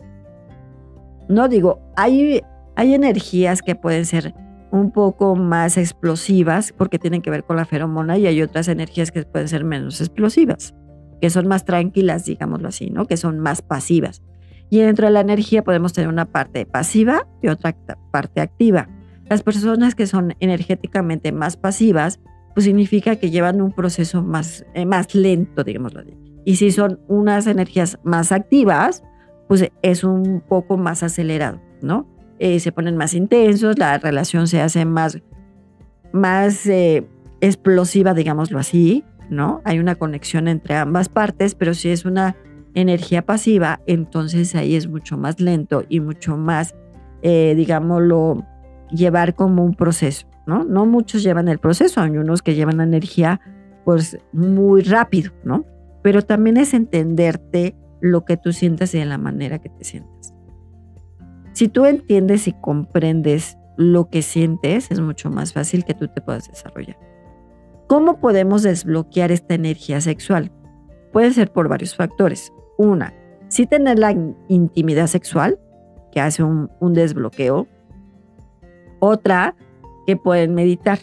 No 1.29 1.49
digo, 1.49 1.83
hay, 1.99 2.41
hay 2.77 2.95
energías 2.95 3.61
que 3.61 3.75
pueden 3.75 4.07
ser 4.07 4.33
un 4.71 4.91
poco 4.91 5.37
más 5.37 5.77
explosivas 5.77 6.73
porque 6.73 6.99
tienen 6.99 7.21
que 7.21 7.29
ver 7.29 7.45
con 7.45 7.57
la 7.57 7.67
feromona 7.67 8.17
y 8.17 8.27
hay 8.27 8.41
otras 8.41 8.69
energías 8.69 9.13
que 9.13 9.23
pueden 9.25 9.49
ser 9.49 9.65
menos 9.65 10.01
explosivas, 10.01 10.75
que 11.21 11.29
son 11.29 11.47
más 11.47 11.67
tranquilas, 11.67 12.25
digámoslo 12.25 12.69
así, 12.69 12.89
¿no? 12.89 13.05
Que 13.05 13.19
son 13.19 13.39
más 13.39 13.61
pasivas. 13.61 14.23
Y 14.71 14.79
dentro 14.79 15.07
de 15.07 15.13
la 15.13 15.21
energía 15.21 15.65
podemos 15.65 15.93
tener 15.93 16.09
una 16.09 16.27
parte 16.27 16.65
pasiva 16.65 17.27
y 17.43 17.49
otra 17.49 17.77
parte 18.13 18.41
activa. 18.41 18.89
Las 19.29 19.43
personas 19.43 19.95
que 19.95 20.07
son 20.07 20.35
energéticamente 20.41 21.33
más 21.33 21.57
pasivas, 21.57 22.21
pues 22.55 22.65
significa 22.65 23.17
que 23.17 23.31
llevan 23.31 23.61
un 23.61 23.73
proceso 23.73 24.23
más, 24.23 24.65
eh, 24.75 24.87
más 24.87 25.15
lento, 25.15 25.65
digámoslo 25.65 26.01
así. 26.01 26.17
Y 26.45 26.57
si 26.57 26.71
son 26.71 27.01
unas 27.09 27.47
energías 27.47 27.99
más 28.03 28.33
activas, 28.33 29.03
pues 29.49 29.71
es 29.83 30.05
un 30.05 30.43
poco 30.49 30.77
más 30.77 31.03
acelerado, 31.03 31.61
¿no? 31.83 32.07
Eh, 32.39 32.61
se 32.61 32.73
ponen 32.73 32.97
más 32.97 33.15
intensos, 33.15 33.79
la 33.79 33.99
relación 33.99 34.47
se 34.49 34.61
hace 34.61 34.85
más, 34.85 35.21
más 36.13 36.67
eh, 36.67 37.07
explosiva, 37.41 38.15
digámoslo 38.15 38.59
así, 38.59 39.05
¿no? 39.29 39.61
Hay 39.65 39.79
una 39.79 39.97
conexión 39.97 40.49
entre 40.49 40.77
ambas 40.77 41.09
partes, 41.09 41.55
pero 41.55 41.75
si 41.75 41.91
es 41.91 42.05
una 42.05 42.37
energía 42.75 43.23
pasiva, 43.23 43.81
entonces 43.87 44.55
ahí 44.55 44.77
es 44.77 44.89
mucho 44.89 45.17
más 45.17 45.41
lento 45.41 45.85
y 45.89 46.01
mucho 46.01 46.37
más, 46.37 46.75
eh, 47.23 47.55
digámoslo, 47.57 48.45
llevar 48.91 49.35
como 49.35 49.65
un 49.65 49.75
proceso, 49.75 50.27
¿no? 50.47 50.65
No 50.65 50.87
muchos 50.87 51.23
llevan 51.23 51.49
el 51.49 51.59
proceso, 51.59 52.01
hay 52.01 52.17
unos 52.17 52.43
que 52.43 52.55
llevan 52.55 52.79
la 52.79 52.85
energía 52.85 53.41
pues 53.85 54.19
muy 54.33 54.83
rápido, 54.83 55.33
¿no? 55.45 55.65
pero 56.03 56.23
también 56.23 56.57
es 56.57 56.75
entenderte 56.75 57.77
lo 58.01 58.25
que 58.25 58.37
tú 58.37 58.53
sientas 58.53 58.95
y 58.95 58.99
de 58.99 59.05
la 59.05 59.19
manera 59.19 59.59
que 59.59 59.69
te 59.69 59.85
sientas. 59.85 60.35
Si 61.53 61.69
tú 61.69 61.85
entiendes 61.85 62.49
y 62.49 62.53
comprendes 62.53 63.59
lo 63.77 64.09
que 64.09 64.23
sientes, 64.23 64.91
es 64.91 65.01
mucho 65.01 65.31
más 65.31 65.53
fácil 65.53 65.85
que 65.85 65.95
tú 65.95 66.09
te 66.09 66.21
puedas 66.21 66.49
desarrollar. 66.49 66.99
¿Cómo 67.89 68.21
podemos 68.21 68.63
desbloquear 68.63 69.33
esta 69.33 69.55
energía 69.55 70.01
sexual? 70.01 70.53
Puede 71.13 71.33
ser 71.33 71.53
por 71.53 71.69
varios 71.69 71.97
factores. 71.97 72.53
Una, 72.81 73.13
sí 73.49 73.67
tener 73.67 73.99
la 73.99 74.17
intimidad 74.49 75.07
sexual, 75.07 75.59
que 76.11 76.19
hace 76.19 76.43
un, 76.43 76.71
un 76.81 76.95
desbloqueo. 76.95 77.67
Otra, 79.01 79.55
que 80.07 80.17
pueden 80.17 80.55
meditar. 80.55 80.99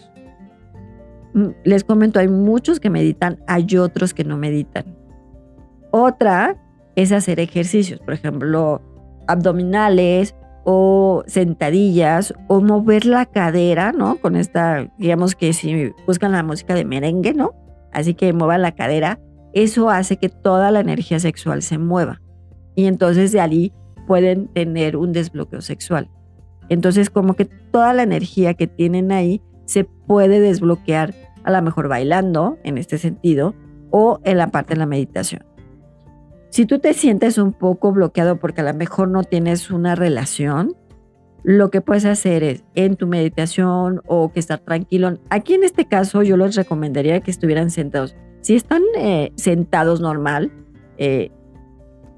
Mm, 1.35 1.49
les 1.65 1.83
comento, 1.83 2.19
hay 2.19 2.29
muchos 2.29 2.79
que 2.79 2.89
meditan, 2.89 3.37
hay 3.45 3.77
otros 3.77 4.15
que 4.15 4.23
no 4.23 4.37
meditan. 4.37 4.85
Otra 5.91 6.57
es 6.95 7.11
hacer 7.11 7.39
ejercicios, 7.39 7.99
por 7.99 8.15
ejemplo, 8.15 8.81
abdominales 9.27 10.33
o 10.63 11.23
sentadillas 11.27 12.33
o 12.47 12.59
mover 12.59 13.05
la 13.05 13.27
cadera, 13.27 13.91
¿no? 13.91 14.15
Con 14.15 14.35
esta, 14.35 14.91
digamos 14.97 15.35
que 15.35 15.53
si 15.53 15.93
buscan 16.07 16.31
la 16.31 16.41
música 16.41 16.73
de 16.73 16.85
merengue, 16.85 17.35
¿no? 17.35 17.53
Así 17.93 18.15
que 18.15 18.33
muevan 18.33 18.63
la 18.63 18.71
cadera, 18.71 19.19
eso 19.53 19.89
hace 19.89 20.17
que 20.17 20.29
toda 20.29 20.71
la 20.71 20.79
energía 20.79 21.19
sexual 21.19 21.61
se 21.61 21.77
mueva. 21.77 22.21
Y 22.75 22.85
entonces 22.85 23.31
de 23.31 23.41
ahí 23.41 23.73
pueden 24.05 24.47
tener 24.47 24.97
un 24.97 25.13
desbloqueo 25.13 25.61
sexual. 25.61 26.09
Entonces 26.69 27.09
como 27.09 27.35
que 27.35 27.45
toda 27.45 27.93
la 27.93 28.03
energía 28.03 28.53
que 28.53 28.67
tienen 28.67 29.11
ahí 29.11 29.41
se 29.65 29.83
puede 29.83 30.39
desbloquear 30.39 31.13
a 31.43 31.51
lo 31.51 31.61
mejor 31.61 31.87
bailando 31.87 32.57
en 32.63 32.77
este 32.77 32.97
sentido 32.97 33.55
o 33.89 34.19
en 34.23 34.37
la 34.37 34.47
parte 34.47 34.73
de 34.73 34.79
la 34.79 34.85
meditación. 34.85 35.45
Si 36.49 36.65
tú 36.65 36.79
te 36.79 36.93
sientes 36.93 37.37
un 37.37 37.53
poco 37.53 37.91
bloqueado 37.91 38.37
porque 38.39 38.61
a 38.61 38.63
lo 38.63 38.73
mejor 38.73 39.09
no 39.09 39.23
tienes 39.23 39.69
una 39.69 39.95
relación, 39.95 40.75
lo 41.43 41.69
que 41.69 41.81
puedes 41.81 42.05
hacer 42.05 42.43
es 42.43 42.63
en 42.75 42.95
tu 42.95 43.07
meditación 43.07 44.01
o 44.05 44.31
que 44.31 44.39
estar 44.39 44.59
tranquilo. 44.59 45.17
Aquí 45.29 45.53
en 45.53 45.63
este 45.63 45.85
caso 45.85 46.23
yo 46.23 46.35
les 46.35 46.55
recomendaría 46.55 47.21
que 47.21 47.31
estuvieran 47.31 47.69
sentados. 47.69 48.15
Si 48.47 48.55
están 48.55 48.81
eh, 48.97 49.33
sentados 49.35 49.99
normal, 49.99 50.53
eh, 50.97 51.33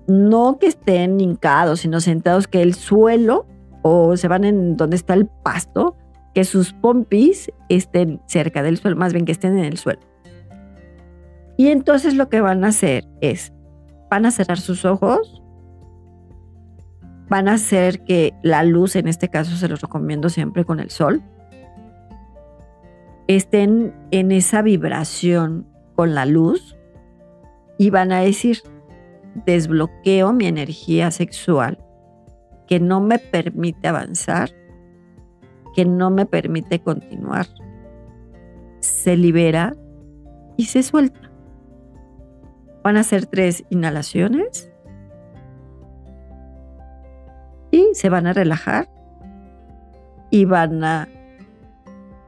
no 0.08 0.60
que 0.60 0.68
estén 0.68 1.20
hincados, 1.20 1.80
sino 1.80 2.02
sentados 2.02 2.48
que 2.48 2.62
el 2.62 2.76
suelo 2.76 3.48
o 3.82 4.16
se 4.16 4.28
van 4.28 4.44
en 4.44 4.78
donde 4.78 4.96
está 4.96 5.16
el 5.16 5.26
pasto, 5.26 5.98
que 6.36 6.44
sus 6.44 6.72
pompis 6.72 7.52
estén 7.68 8.22
cerca 8.28 8.62
del 8.62 8.78
suelo, 8.78 8.96
más 8.96 9.12
bien 9.12 9.26
que 9.26 9.32
estén 9.32 9.58
en 9.58 9.66
el 9.66 9.80
suelo. 9.80 10.02
Y 11.58 11.70
entonces 11.70 12.14
lo 12.14 12.30
que 12.30 12.42
van 12.42 12.64
a 12.64 12.68
hacer 12.68 13.08
es, 13.22 13.52
van 14.12 14.28
a 14.28 14.30
cerrar 14.30 14.60
sus 14.60 14.86
ojos 14.86 15.42
van 17.28 17.48
a 17.48 17.54
hacer 17.54 18.04
que 18.04 18.36
la 18.44 18.64
luz, 18.64 18.96
en 18.96 19.08
este 19.08 19.30
caso 19.30 19.56
se 19.56 19.68
los 19.68 19.82
recomiendo 19.82 20.30
siempre 20.30 20.64
con 20.64 20.80
el 20.80 20.92
sol, 20.92 21.24
estén 23.28 23.96
en 24.12 24.32
esa 24.32 24.62
vibración 24.62 25.66
con 26.00 26.16
la 26.16 26.26
luz 26.26 26.78
y 27.78 27.90
van 27.90 28.14
a 28.14 28.22
decir, 28.22 28.60
desbloqueo 29.46 30.32
mi 30.32 30.46
energía 30.46 31.12
sexual 31.12 31.78
que 32.68 32.80
no 32.80 33.02
me 33.02 33.20
permite 33.20 33.90
avanzar, 33.90 34.50
que 35.76 35.84
no 35.84 36.10
me 36.10 36.26
permite 36.26 36.80
continuar. 36.80 37.48
Se 38.80 39.18
libera 39.18 39.76
y 40.56 40.68
se 40.68 40.84
suelta. 40.84 41.20
Van 42.82 42.96
a 42.96 43.02
hacer 43.02 43.26
tres 43.26 43.66
inhalaciones 43.70 44.72
y 47.72 47.90
se 47.92 48.08
van 48.08 48.26
a 48.26 48.32
relajar 48.32 48.90
y 50.32 50.46
van 50.46 50.82
a 50.82 51.10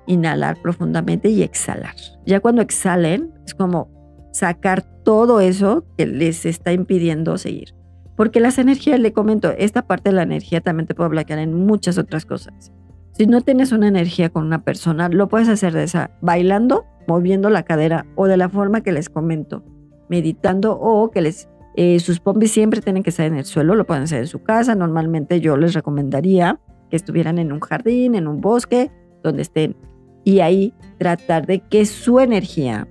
inhalar 0.08 0.62
profundamente 0.62 1.30
y 1.30 1.44
exhalar. 1.44 1.96
Ya 2.26 2.40
cuando 2.40 2.62
exhalen, 2.62 3.34
es 3.46 3.54
como 3.54 3.90
sacar 4.32 4.84
todo 5.04 5.40
eso 5.40 5.86
que 5.98 6.06
les 6.06 6.46
está 6.46 6.74
impidiendo 6.74 7.38
seguir. 7.38 7.74
Porque 8.16 8.40
las 8.40 8.60
energías, 8.60 9.00
le 9.00 9.14
comento, 9.14 9.52
esta 9.58 9.88
parte 9.88 10.10
de 10.10 10.16
la 10.16 10.24
energía 10.24 10.62
también 10.62 10.88
te 10.88 10.96
puede 10.96 11.10
bloquear 11.10 11.40
en 11.40 11.54
muchas 11.54 11.98
otras 11.98 12.26
cosas. 12.26 12.72
Si 13.14 13.26
no 13.26 13.42
tienes 13.42 13.72
una 13.72 13.88
energía 13.88 14.30
con 14.30 14.46
una 14.46 14.64
persona, 14.64 15.10
lo 15.10 15.28
puedes 15.28 15.50
hacer 15.50 15.74
de 15.74 15.84
esa, 15.84 16.12
bailando, 16.22 16.86
moviendo 17.08 17.50
la 17.50 17.64
cadera 17.64 18.06
o 18.16 18.28
de 18.28 18.38
la 18.38 18.50
forma 18.50 18.82
que 18.82 18.92
les 18.92 19.10
comento, 19.10 19.64
meditando 20.10 20.78
o 20.80 21.12
que 21.12 21.22
les, 21.22 21.50
eh, 21.76 22.00
sus 22.00 22.20
pompis 22.20 22.52
siempre 22.52 22.82
tienen 22.82 23.04
que 23.04 23.10
estar 23.10 23.26
en 23.26 23.36
el 23.36 23.46
suelo, 23.46 23.76
lo 23.76 23.86
pueden 23.86 24.04
hacer 24.04 24.20
en 24.20 24.28
su 24.28 24.44
casa. 24.44 24.76
Normalmente 24.76 25.42
yo 25.42 25.58
les 25.58 25.74
recomendaría 25.74 26.60
que 26.90 26.96
estuvieran 26.96 27.38
en 27.40 27.52
un 27.52 27.60
jardín, 27.60 28.16
en 28.16 28.28
un 28.28 28.40
bosque, 28.40 28.92
donde 29.24 29.42
estén. 29.42 29.76
Y 30.24 30.40
ahí 30.40 30.74
tratar 30.98 31.48
de 31.48 31.60
que 31.60 31.86
su 31.86 32.20
energía 32.20 32.88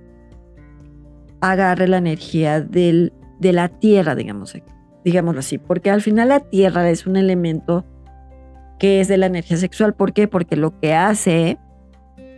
agarre 1.39 1.87
la 1.87 1.97
energía 1.97 2.61
del, 2.61 3.13
de 3.39 3.53
la 3.53 3.69
tierra, 3.69 4.15
digamos, 4.15 4.55
digámoslo 5.03 5.39
así, 5.39 5.57
porque 5.57 5.89
al 5.89 6.01
final 6.01 6.29
la 6.29 6.39
tierra 6.39 6.89
es 6.89 7.07
un 7.07 7.15
elemento 7.15 7.85
que 8.79 8.99
es 8.99 9.07
de 9.07 9.17
la 9.17 9.27
energía 9.27 9.57
sexual. 9.57 9.93
¿Por 9.93 10.13
qué? 10.13 10.27
Porque 10.27 10.55
lo 10.55 10.79
que 10.79 10.93
hace 10.93 11.57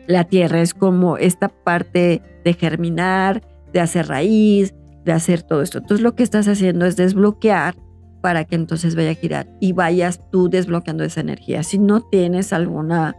la 0.08 0.26
tierra 0.26 0.62
es 0.62 0.74
como 0.74 1.18
esta 1.18 1.50
parte 1.50 2.22
de 2.44 2.54
germinar, 2.54 3.42
de 3.72 3.80
hacer 3.80 4.08
raíz, 4.08 4.74
de 5.06 5.12
hacer 5.12 5.42
todo 5.42 5.62
esto. 5.62 5.80
Entonces 5.80 6.04
lo 6.04 6.16
que 6.16 6.24
estás 6.24 6.48
haciendo 6.48 6.86
es 6.86 6.96
desbloquear 6.96 7.76
para 8.22 8.46
que 8.46 8.56
entonces 8.56 8.96
vaya 8.96 9.12
a 9.12 9.16
girar 9.16 9.48
y 9.60 9.74
vayas 9.74 10.20
tú 10.32 10.50
desbloqueando 10.50 11.04
esa 11.04 11.22
energía. 11.22 11.64
Si 11.64 11.78
no 11.78 12.02
tienes 12.02 12.54
alguna 12.54 13.16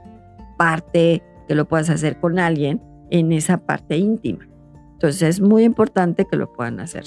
parte 0.56 1.22
que 1.46 1.54
lo 1.54 1.66
puedas 1.66 1.90
hacer 1.90 2.18
con 2.18 2.38
alguien 2.38 2.80
en 3.10 3.32
esa 3.32 3.58
parte 3.58 3.96
íntima. 3.96 4.48
Entonces 4.92 5.22
es 5.22 5.40
muy 5.40 5.64
importante 5.64 6.24
que 6.24 6.36
lo 6.36 6.52
puedan 6.52 6.80
hacer. 6.80 7.04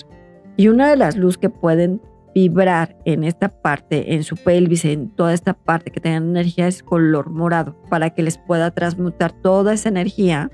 Y 0.56 0.68
una 0.68 0.90
de 0.90 0.98
las 0.98 1.18
luces 1.18 1.38
que 1.38 1.50
pueden 1.50 2.02
vibrar 2.34 2.96
en 3.06 3.24
esta 3.24 3.50
parte, 3.50 4.14
en 4.14 4.24
su 4.24 4.36
pelvis, 4.36 4.86
en 4.86 5.10
toda 5.10 5.34
esta 5.34 5.54
parte 5.54 5.92
que 5.92 6.00
tengan 6.00 6.30
energía 6.30 6.68
es 6.68 6.84
color 6.84 7.30
morado, 7.30 7.76
para 7.90 8.12
que 8.12 8.22
les 8.22 8.38
pueda 8.38 8.72
transmutar 8.72 9.32
toda 9.32 9.74
esa 9.74 9.90
energía 9.90 10.52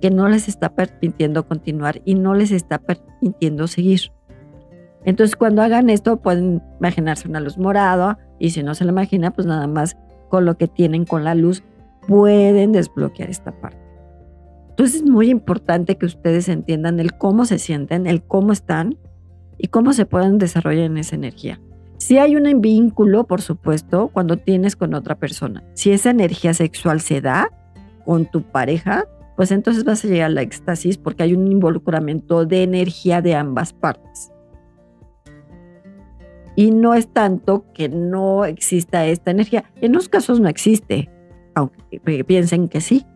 que 0.00 0.10
no 0.10 0.28
les 0.28 0.48
está 0.48 0.74
permitiendo 0.74 1.46
continuar 1.46 2.02
y 2.04 2.16
no 2.16 2.34
les 2.34 2.50
está 2.50 2.78
permitiendo 2.78 3.66
seguir. 3.66 4.12
Entonces 5.04 5.36
cuando 5.36 5.62
hagan 5.62 5.90
esto 5.90 6.20
pueden 6.20 6.62
imaginarse 6.78 7.28
una 7.28 7.40
luz 7.40 7.56
morada 7.56 8.18
y 8.38 8.50
si 8.50 8.62
no 8.62 8.74
se 8.74 8.84
la 8.84 8.92
imagina, 8.92 9.30
pues 9.30 9.46
nada 9.46 9.66
más 9.66 9.96
con 10.28 10.44
lo 10.44 10.56
que 10.58 10.68
tienen 10.68 11.04
con 11.04 11.24
la 11.24 11.34
luz 11.34 11.62
pueden 12.06 12.72
desbloquear 12.72 13.30
esta 13.30 13.52
parte. 13.52 13.78
Entonces 14.70 14.96
es 14.96 15.02
muy 15.02 15.30
importante 15.30 15.96
que 15.96 16.06
ustedes 16.06 16.48
entiendan 16.48 16.98
el 16.98 17.16
cómo 17.16 17.44
se 17.44 17.58
sienten, 17.58 18.06
el 18.06 18.22
cómo 18.22 18.52
están 18.52 18.98
y 19.58 19.68
cómo 19.68 19.92
se 19.92 20.06
pueden 20.06 20.38
desarrollar 20.38 20.84
en 20.84 20.96
esa 20.96 21.14
energía. 21.14 21.60
Si 21.98 22.18
hay 22.18 22.34
un 22.34 22.60
vínculo, 22.60 23.24
por 23.24 23.42
supuesto, 23.42 24.08
cuando 24.08 24.36
tienes 24.36 24.74
con 24.74 24.94
otra 24.94 25.14
persona. 25.14 25.62
Si 25.74 25.92
esa 25.92 26.10
energía 26.10 26.52
sexual 26.52 27.00
se 27.00 27.20
da 27.20 27.48
con 28.04 28.26
tu 28.26 28.42
pareja, 28.42 29.04
pues 29.36 29.52
entonces 29.52 29.84
vas 29.84 30.04
a 30.04 30.08
llegar 30.08 30.26
a 30.26 30.34
la 30.34 30.42
éxtasis 30.42 30.98
porque 30.98 31.22
hay 31.22 31.34
un 31.34 31.46
involucramiento 31.46 32.44
de 32.44 32.64
energía 32.64 33.22
de 33.22 33.34
ambas 33.36 33.72
partes. 33.72 34.32
Y 36.56 36.70
no 36.70 36.94
es 36.94 37.08
tanto 37.08 37.66
que 37.72 37.88
no 37.88 38.44
exista 38.44 39.06
esta 39.06 39.30
energía. 39.30 39.64
En 39.80 39.92
los 39.92 40.08
casos 40.08 40.40
no 40.40 40.48
existe, 40.48 41.08
aunque 41.54 42.00
piensen 42.24 42.68
que 42.68 42.80
sí, 42.80 43.06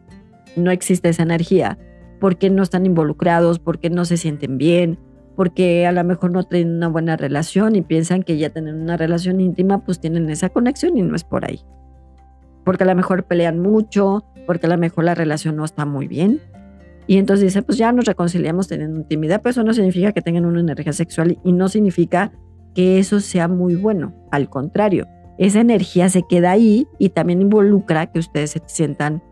no 0.56 0.70
existe 0.70 1.08
esa 1.08 1.22
energía, 1.22 1.78
porque 2.20 2.50
no 2.50 2.62
están 2.62 2.86
involucrados, 2.86 3.58
porque 3.58 3.90
no 3.90 4.04
se 4.04 4.16
sienten 4.16 4.58
bien, 4.58 4.98
porque 5.36 5.86
a 5.86 5.92
lo 5.92 6.02
mejor 6.02 6.30
no 6.30 6.42
tienen 6.44 6.76
una 6.76 6.88
buena 6.88 7.16
relación 7.16 7.76
y 7.76 7.82
piensan 7.82 8.22
que 8.22 8.38
ya 8.38 8.50
tienen 8.50 8.80
una 8.80 8.96
relación 8.96 9.40
íntima, 9.40 9.84
pues 9.84 10.00
tienen 10.00 10.30
esa 10.30 10.48
conexión 10.48 10.96
y 10.96 11.02
no 11.02 11.14
es 11.14 11.24
por 11.24 11.44
ahí. 11.44 11.60
Porque 12.64 12.84
a 12.84 12.86
lo 12.86 12.94
mejor 12.94 13.24
pelean 13.24 13.60
mucho, 13.60 14.24
porque 14.46 14.66
a 14.66 14.70
lo 14.70 14.78
mejor 14.78 15.04
la 15.04 15.14
relación 15.14 15.56
no 15.56 15.64
está 15.64 15.84
muy 15.84 16.08
bien. 16.08 16.40
Y 17.06 17.18
entonces 17.18 17.44
dice, 17.44 17.62
pues 17.62 17.78
ya 17.78 17.92
nos 17.92 18.06
reconciliamos 18.06 18.66
teniendo 18.66 18.98
intimidad, 18.98 19.40
pero 19.42 19.50
eso 19.50 19.62
no 19.62 19.72
significa 19.74 20.12
que 20.12 20.22
tengan 20.22 20.46
una 20.46 20.60
energía 20.60 20.92
sexual 20.92 21.38
y 21.44 21.52
no 21.52 21.68
significa 21.68 22.32
que 22.74 22.98
eso 22.98 23.20
sea 23.20 23.46
muy 23.46 23.76
bueno. 23.76 24.14
Al 24.32 24.48
contrario, 24.48 25.06
esa 25.38 25.60
energía 25.60 26.08
se 26.08 26.22
queda 26.22 26.52
ahí 26.52 26.88
y 26.98 27.10
también 27.10 27.42
involucra 27.42 28.06
que 28.06 28.18
ustedes 28.18 28.50
se 28.52 28.62
sientan 28.66 29.22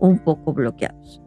un 0.00 0.18
poco 0.18 0.52
bloqueados. 0.52 1.22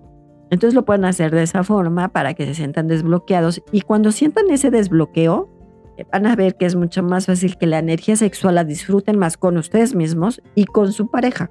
Entonces 0.50 0.76
lo 0.76 0.86
pueden 0.86 1.06
hacer 1.06 1.34
de 1.34 1.44
esa 1.44 1.64
forma 1.64 2.10
para 2.10 2.34
que 2.34 2.46
se 2.46 2.54
sientan 2.54 2.88
desbloqueados 2.88 3.64
y 3.72 3.82
cuando 3.82 4.12
sientan 4.12 4.50
ese 4.50 4.70
desbloqueo, 4.70 5.50
eh, 5.98 6.06
van 6.12 6.28
a 6.28 6.36
ver 6.36 6.56
que 6.56 6.66
es 6.66 6.76
mucho 6.76 7.02
más 7.02 7.26
fácil 7.26 7.58
que 7.58 7.66
la 7.66 7.80
energía 7.80 8.16
sexual 8.16 8.56
la 8.56 8.64
disfruten 8.64 9.18
más 9.18 9.38
con 9.38 9.58
ustedes 9.58 9.96
mismos 9.96 10.42
y 10.54 10.66
con 10.66 10.92
su 10.92 11.10
pareja. 11.10 11.50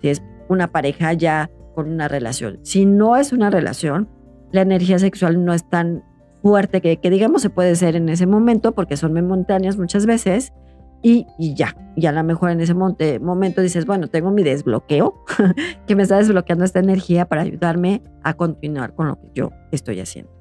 Si 0.00 0.08
es 0.08 0.22
una 0.48 0.68
pareja 0.68 1.12
ya 1.14 1.50
con 1.74 1.90
una 1.90 2.08
relación. 2.08 2.60
Si 2.62 2.86
no 2.86 3.16
es 3.16 3.32
una 3.32 3.50
relación, 3.50 4.08
la 4.52 4.62
energía 4.62 4.98
sexual 4.98 5.44
no 5.44 5.52
es 5.52 5.68
tan 5.68 6.04
fuerte 6.42 6.80
que, 6.80 6.98
que 6.98 7.10
digamos 7.10 7.42
se 7.42 7.50
puede 7.50 7.74
ser 7.74 7.96
en 7.96 8.08
ese 8.08 8.26
momento 8.26 8.72
porque 8.72 8.96
son 8.96 9.12
momentáneas 9.12 9.76
muchas 9.76 10.06
veces 10.06 10.52
y, 11.00 11.26
ya, 11.54 11.76
y 11.96 12.06
a 12.06 12.12
lo 12.12 12.24
mejor 12.24 12.50
en 12.50 12.60
ese 12.60 12.74
momento 12.74 13.62
dices, 13.62 13.86
bueno, 13.86 14.08
tengo 14.08 14.30
mi 14.30 14.42
desbloqueo, 14.42 15.24
que 15.86 15.94
me 15.94 16.02
está 16.02 16.16
desbloqueando 16.16 16.64
esta 16.64 16.80
energía 16.80 17.26
para 17.26 17.42
ayudarme 17.42 18.02
a 18.24 18.34
continuar 18.34 18.94
con 18.94 19.08
lo 19.08 19.20
que 19.20 19.30
yo 19.34 19.50
estoy 19.70 20.00
haciendo. 20.00 20.32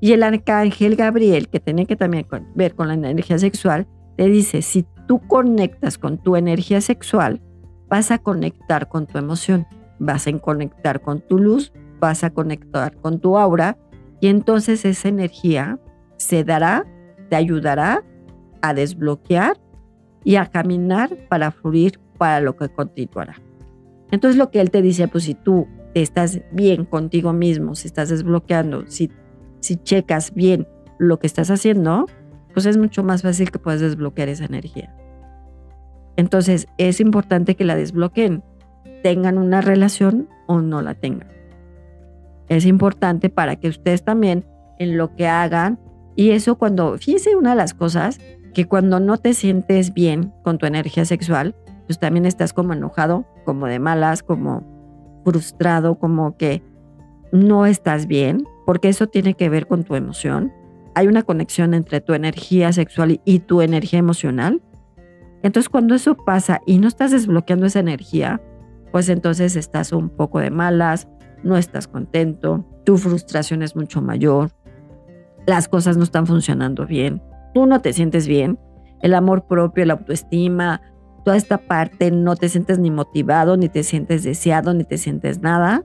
Y 0.00 0.12
el 0.12 0.22
arcángel 0.22 0.96
Gabriel, 0.96 1.48
que 1.48 1.60
tiene 1.60 1.86
que 1.86 1.96
también 1.96 2.26
ver 2.54 2.74
con 2.74 2.88
la 2.88 2.94
energía 2.94 3.38
sexual, 3.38 3.86
te 4.16 4.26
dice, 4.26 4.62
si 4.62 4.86
tú 5.06 5.20
conectas 5.20 5.98
con 5.98 6.18
tu 6.18 6.36
energía 6.36 6.80
sexual, 6.80 7.40
vas 7.88 8.10
a 8.10 8.18
conectar 8.18 8.88
con 8.88 9.06
tu 9.06 9.18
emoción, 9.18 9.66
vas 9.98 10.26
a 10.26 10.32
conectar 10.38 11.02
con 11.02 11.20
tu 11.20 11.38
luz, 11.38 11.72
vas 12.00 12.24
a 12.24 12.30
conectar 12.30 12.96
con 12.96 13.20
tu 13.20 13.38
aura, 13.38 13.78
y 14.20 14.28
entonces 14.28 14.84
esa 14.84 15.08
energía 15.08 15.78
se 16.16 16.44
dará, 16.44 16.86
te 17.28 17.36
ayudará 17.36 18.02
a 18.62 18.74
desbloquear 18.74 19.61
y 20.24 20.36
a 20.36 20.46
caminar 20.46 21.16
para 21.28 21.50
fluir 21.50 21.98
para 22.18 22.40
lo 22.40 22.56
que 22.56 22.68
continuará. 22.68 23.34
Entonces 24.10 24.38
lo 24.38 24.50
que 24.50 24.60
él 24.60 24.70
te 24.70 24.82
dice, 24.82 25.08
pues 25.08 25.24
si 25.24 25.34
tú 25.34 25.66
estás 25.94 26.40
bien 26.52 26.84
contigo 26.84 27.32
mismo, 27.32 27.74
si 27.74 27.88
estás 27.88 28.08
desbloqueando, 28.08 28.84
si, 28.86 29.10
si 29.60 29.76
checas 29.76 30.34
bien 30.34 30.68
lo 30.98 31.18
que 31.18 31.26
estás 31.26 31.50
haciendo, 31.50 32.06
pues 32.52 32.66
es 32.66 32.76
mucho 32.76 33.02
más 33.02 33.22
fácil 33.22 33.50
que 33.50 33.58
puedas 33.58 33.80
desbloquear 33.80 34.28
esa 34.28 34.44
energía. 34.44 34.94
Entonces 36.16 36.66
es 36.78 37.00
importante 37.00 37.56
que 37.56 37.64
la 37.64 37.74
desbloqueen, 37.74 38.42
tengan 39.02 39.36
una 39.38 39.60
relación 39.60 40.28
o 40.46 40.60
no 40.60 40.80
la 40.80 40.94
tengan. 40.94 41.28
Es 42.48 42.66
importante 42.66 43.30
para 43.30 43.56
que 43.56 43.68
ustedes 43.68 44.04
también 44.04 44.46
en 44.78 44.96
lo 44.96 45.14
que 45.14 45.26
hagan, 45.26 45.78
y 46.16 46.30
eso 46.30 46.56
cuando, 46.56 46.96
fíjense 46.98 47.36
una 47.36 47.50
de 47.50 47.56
las 47.56 47.74
cosas 47.74 48.20
que 48.52 48.66
cuando 48.66 49.00
no 49.00 49.18
te 49.18 49.34
sientes 49.34 49.94
bien 49.94 50.32
con 50.42 50.58
tu 50.58 50.66
energía 50.66 51.04
sexual, 51.04 51.54
pues 51.86 51.98
también 51.98 52.26
estás 52.26 52.52
como 52.52 52.72
enojado, 52.72 53.26
como 53.44 53.66
de 53.66 53.78
malas, 53.78 54.22
como 54.22 55.22
frustrado, 55.24 55.98
como 55.98 56.36
que 56.36 56.62
no 57.32 57.66
estás 57.66 58.06
bien, 58.06 58.44
porque 58.66 58.88
eso 58.88 59.06
tiene 59.06 59.34
que 59.34 59.48
ver 59.48 59.66
con 59.66 59.84
tu 59.84 59.94
emoción. 59.94 60.52
Hay 60.94 61.06
una 61.06 61.22
conexión 61.22 61.74
entre 61.74 62.00
tu 62.00 62.12
energía 62.12 62.72
sexual 62.72 63.20
y 63.24 63.38
tu 63.40 63.62
energía 63.62 63.98
emocional. 63.98 64.62
Entonces 65.42 65.68
cuando 65.68 65.94
eso 65.94 66.16
pasa 66.16 66.60
y 66.66 66.78
no 66.78 66.88
estás 66.88 67.10
desbloqueando 67.10 67.66
esa 67.66 67.80
energía, 67.80 68.40
pues 68.92 69.08
entonces 69.08 69.56
estás 69.56 69.92
un 69.92 70.10
poco 70.10 70.38
de 70.38 70.50
malas, 70.50 71.08
no 71.42 71.56
estás 71.56 71.88
contento, 71.88 72.64
tu 72.84 72.98
frustración 72.98 73.62
es 73.62 73.74
mucho 73.74 74.02
mayor, 74.02 74.50
las 75.46 75.68
cosas 75.68 75.96
no 75.96 76.04
están 76.04 76.26
funcionando 76.26 76.86
bien 76.86 77.22
tú 77.54 77.66
no 77.66 77.80
te 77.80 77.92
sientes 77.92 78.26
bien 78.26 78.58
el 79.00 79.14
amor 79.14 79.46
propio, 79.46 79.84
la 79.84 79.94
autoestima, 79.94 80.80
toda 81.24 81.36
esta 81.36 81.58
parte, 81.58 82.10
no 82.10 82.36
te 82.36 82.48
sientes 82.48 82.78
ni 82.78 82.90
motivado, 82.90 83.56
ni 83.56 83.68
te 83.68 83.82
sientes 83.82 84.22
deseado, 84.22 84.74
ni 84.74 84.84
te 84.84 84.98
sientes 84.98 85.40
nada, 85.40 85.84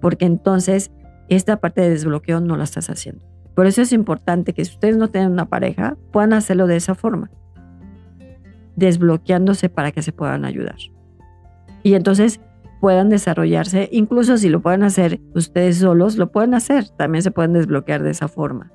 porque 0.00 0.24
entonces 0.24 0.90
esta 1.28 1.58
parte 1.58 1.80
de 1.80 1.90
desbloqueo 1.90 2.40
no 2.40 2.56
la 2.56 2.64
estás 2.64 2.90
haciendo. 2.90 3.24
Por 3.54 3.66
eso 3.66 3.82
es 3.82 3.92
importante 3.92 4.52
que 4.52 4.64
si 4.64 4.72
ustedes 4.72 4.96
no 4.96 5.08
tienen 5.08 5.32
una 5.32 5.46
pareja, 5.46 5.96
puedan 6.12 6.32
hacerlo 6.32 6.66
de 6.66 6.76
esa 6.76 6.94
forma, 6.94 7.30
desbloqueándose 8.76 9.68
para 9.68 9.90
que 9.90 10.02
se 10.02 10.12
puedan 10.12 10.44
ayudar. 10.44 10.76
Y 11.82 11.94
entonces 11.94 12.40
puedan 12.80 13.08
desarrollarse, 13.08 13.88
incluso 13.90 14.36
si 14.38 14.48
lo 14.48 14.60
pueden 14.60 14.84
hacer 14.84 15.20
ustedes 15.34 15.78
solos, 15.78 16.16
lo 16.16 16.30
pueden 16.30 16.54
hacer, 16.54 16.88
también 16.90 17.22
se 17.22 17.32
pueden 17.32 17.52
desbloquear 17.52 18.02
de 18.02 18.10
esa 18.10 18.28
forma, 18.28 18.72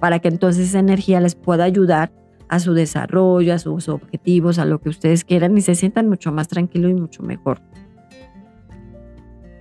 para 0.00 0.18
que 0.18 0.28
entonces 0.28 0.68
esa 0.68 0.78
energía 0.78 1.20
les 1.20 1.34
pueda 1.34 1.64
ayudar 1.64 2.12
a 2.48 2.60
su 2.60 2.74
desarrollo, 2.74 3.54
a 3.54 3.58
sus 3.58 3.88
objetivos, 3.88 4.58
a 4.58 4.64
lo 4.64 4.80
que 4.80 4.88
ustedes 4.88 5.24
quieran 5.24 5.56
y 5.56 5.60
se 5.60 5.74
sientan 5.74 6.08
mucho 6.08 6.32
más 6.32 6.48
tranquilos 6.48 6.90
y 6.90 6.94
mucho 6.94 7.22
mejor. 7.22 7.60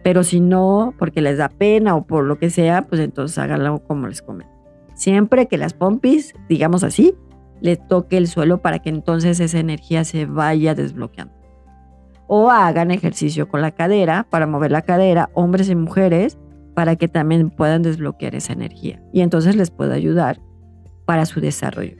Pero 0.03 0.23
si 0.23 0.41
no, 0.41 0.93
porque 0.99 1.21
les 1.21 1.37
da 1.37 1.49
pena 1.49 1.95
o 1.95 2.05
por 2.05 2.25
lo 2.25 2.37
que 2.37 2.49
sea, 2.49 2.87
pues 2.87 2.99
entonces 2.99 3.37
háganlo 3.37 3.79
como 3.79 4.07
les 4.07 4.21
comento. 4.21 4.51
Siempre 4.95 5.47
que 5.47 5.57
las 5.57 5.73
pompis, 5.73 6.33
digamos 6.49 6.83
así, 6.83 7.15
les 7.61 7.85
toque 7.87 8.17
el 8.17 8.27
suelo 8.27 8.61
para 8.61 8.79
que 8.79 8.89
entonces 8.89 9.39
esa 9.39 9.59
energía 9.59 10.03
se 10.03 10.25
vaya 10.25 10.75
desbloqueando. 10.75 11.33
O 12.27 12.51
hagan 12.51 12.91
ejercicio 12.91 13.47
con 13.47 13.61
la 13.61 13.71
cadera 13.71 14.27
para 14.29 14.45
mover 14.45 14.71
la 14.71 14.81
cadera, 14.81 15.29
hombres 15.33 15.69
y 15.69 15.75
mujeres, 15.75 16.37
para 16.73 16.95
que 16.95 17.07
también 17.07 17.49
puedan 17.49 17.81
desbloquear 17.81 18.35
esa 18.35 18.53
energía. 18.53 19.01
Y 19.11 19.21
entonces 19.21 19.55
les 19.55 19.71
puede 19.71 19.93
ayudar 19.93 20.39
para 21.05 21.25
su 21.25 21.39
desarrollo. 21.41 21.97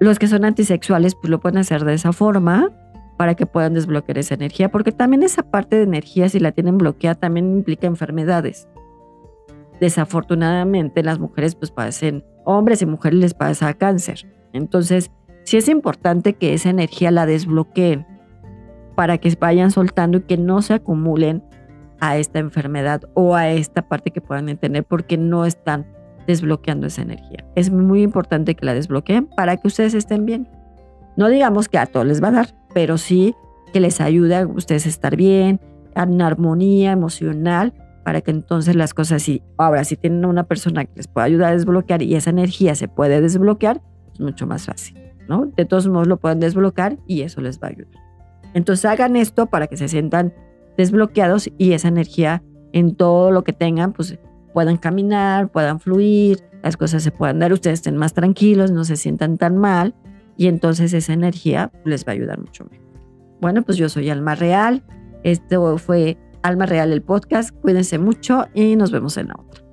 Los 0.00 0.18
que 0.18 0.28
son 0.28 0.44
antisexuales, 0.44 1.14
pues 1.14 1.30
lo 1.30 1.40
pueden 1.40 1.58
hacer 1.58 1.84
de 1.84 1.94
esa 1.94 2.12
forma 2.12 2.70
para 3.18 3.34
que 3.34 3.44
puedan 3.44 3.74
desbloquear 3.74 4.16
esa 4.16 4.34
energía, 4.34 4.70
porque 4.70 4.92
también 4.92 5.22
esa 5.22 5.42
parte 5.42 5.76
de 5.76 5.82
energía, 5.82 6.28
si 6.30 6.40
la 6.40 6.52
tienen 6.52 6.78
bloqueada, 6.78 7.16
también 7.16 7.52
implica 7.52 7.86
enfermedades. 7.86 8.66
Desafortunadamente, 9.78 11.02
las 11.02 11.18
mujeres 11.18 11.54
pues 11.54 11.70
padecen, 11.70 12.24
hombres 12.44 12.80
y 12.80 12.86
mujeres 12.86 13.18
les 13.18 13.34
pasa 13.34 13.74
cáncer. 13.74 14.26
Entonces, 14.54 15.10
sí 15.44 15.58
es 15.58 15.68
importante 15.68 16.34
que 16.34 16.54
esa 16.54 16.70
energía 16.70 17.10
la 17.10 17.26
desbloqueen 17.26 18.06
para 18.94 19.18
que 19.18 19.34
vayan 19.38 19.70
soltando 19.70 20.18
y 20.18 20.22
que 20.22 20.36
no 20.36 20.62
se 20.62 20.74
acumulen 20.74 21.42
a 22.00 22.16
esta 22.16 22.38
enfermedad 22.38 23.02
o 23.14 23.34
a 23.36 23.48
esta 23.50 23.82
parte 23.82 24.10
que 24.10 24.20
puedan 24.20 24.56
tener 24.56 24.84
porque 24.84 25.16
no 25.16 25.44
están 25.44 25.86
desbloqueando 26.26 26.86
esa 26.86 27.02
energía. 27.02 27.44
Es 27.54 27.70
muy 27.70 28.02
importante 28.02 28.54
que 28.54 28.66
la 28.66 28.74
desbloqueen 28.74 29.26
para 29.26 29.56
que 29.56 29.68
ustedes 29.68 29.94
estén 29.94 30.26
bien. 30.26 30.48
No 31.16 31.28
digamos 31.28 31.68
que 31.68 31.78
a 31.78 31.86
todos 31.86 32.06
les 32.06 32.22
va 32.22 32.28
a 32.28 32.32
dar, 32.32 32.54
pero 32.72 32.98
sí 32.98 33.34
que 33.72 33.80
les 33.80 34.00
ayude 34.00 34.36
a 34.36 34.46
ustedes 34.46 34.86
estar 34.86 35.16
bien, 35.16 35.60
en 35.94 36.22
armonía 36.22 36.92
emocional, 36.92 37.74
para 38.04 38.20
que 38.20 38.30
entonces 38.30 38.74
las 38.74 38.94
cosas 38.94 39.22
sí. 39.22 39.42
Ahora, 39.58 39.84
si 39.84 39.96
tienen 39.96 40.24
una 40.24 40.44
persona 40.44 40.84
que 40.84 40.92
les 40.96 41.08
pueda 41.08 41.26
ayudar 41.26 41.52
a 41.52 41.56
desbloquear 41.56 42.02
y 42.02 42.14
esa 42.14 42.30
energía 42.30 42.74
se 42.74 42.88
puede 42.88 43.20
desbloquear, 43.20 43.82
es 44.12 44.20
mucho 44.20 44.46
más 44.46 44.66
fácil, 44.66 44.98
¿no? 45.28 45.46
De 45.56 45.64
todos 45.64 45.86
modos 45.88 46.06
lo 46.06 46.18
pueden 46.18 46.40
desbloquear 46.40 46.98
y 47.06 47.22
eso 47.22 47.40
les 47.40 47.60
va 47.60 47.68
a 47.68 47.70
ayudar. 47.70 48.00
Entonces 48.54 48.84
hagan 48.84 49.16
esto 49.16 49.46
para 49.46 49.66
que 49.66 49.76
se 49.76 49.88
sientan 49.88 50.32
desbloqueados 50.80 51.50
y 51.58 51.72
esa 51.72 51.88
energía 51.88 52.42
en 52.72 52.94
todo 52.94 53.30
lo 53.30 53.44
que 53.44 53.52
tengan, 53.52 53.92
pues 53.92 54.18
puedan 54.54 54.78
caminar, 54.78 55.50
puedan 55.50 55.78
fluir, 55.78 56.42
las 56.62 56.76
cosas 56.76 57.02
se 57.02 57.10
puedan 57.10 57.38
dar, 57.38 57.52
ustedes 57.52 57.80
estén 57.80 57.96
más 57.96 58.14
tranquilos, 58.14 58.70
no 58.70 58.84
se 58.84 58.96
sientan 58.96 59.36
tan 59.36 59.58
mal 59.58 59.94
y 60.36 60.46
entonces 60.46 60.94
esa 60.94 61.12
energía 61.12 61.70
les 61.84 62.06
va 62.06 62.12
a 62.12 62.14
ayudar 62.14 62.40
mucho 62.40 62.64
mejor. 62.64 62.86
Bueno, 63.40 63.62
pues 63.62 63.76
yo 63.76 63.88
soy 63.88 64.08
Alma 64.10 64.34
Real, 64.34 64.82
esto 65.22 65.76
fue 65.78 66.16
Alma 66.42 66.64
Real 66.64 66.92
el 66.92 67.02
podcast, 67.02 67.54
cuídense 67.60 67.98
mucho 67.98 68.46
y 68.54 68.76
nos 68.76 68.90
vemos 68.90 69.16
en 69.18 69.28
la 69.28 69.34
otra. 69.38 69.64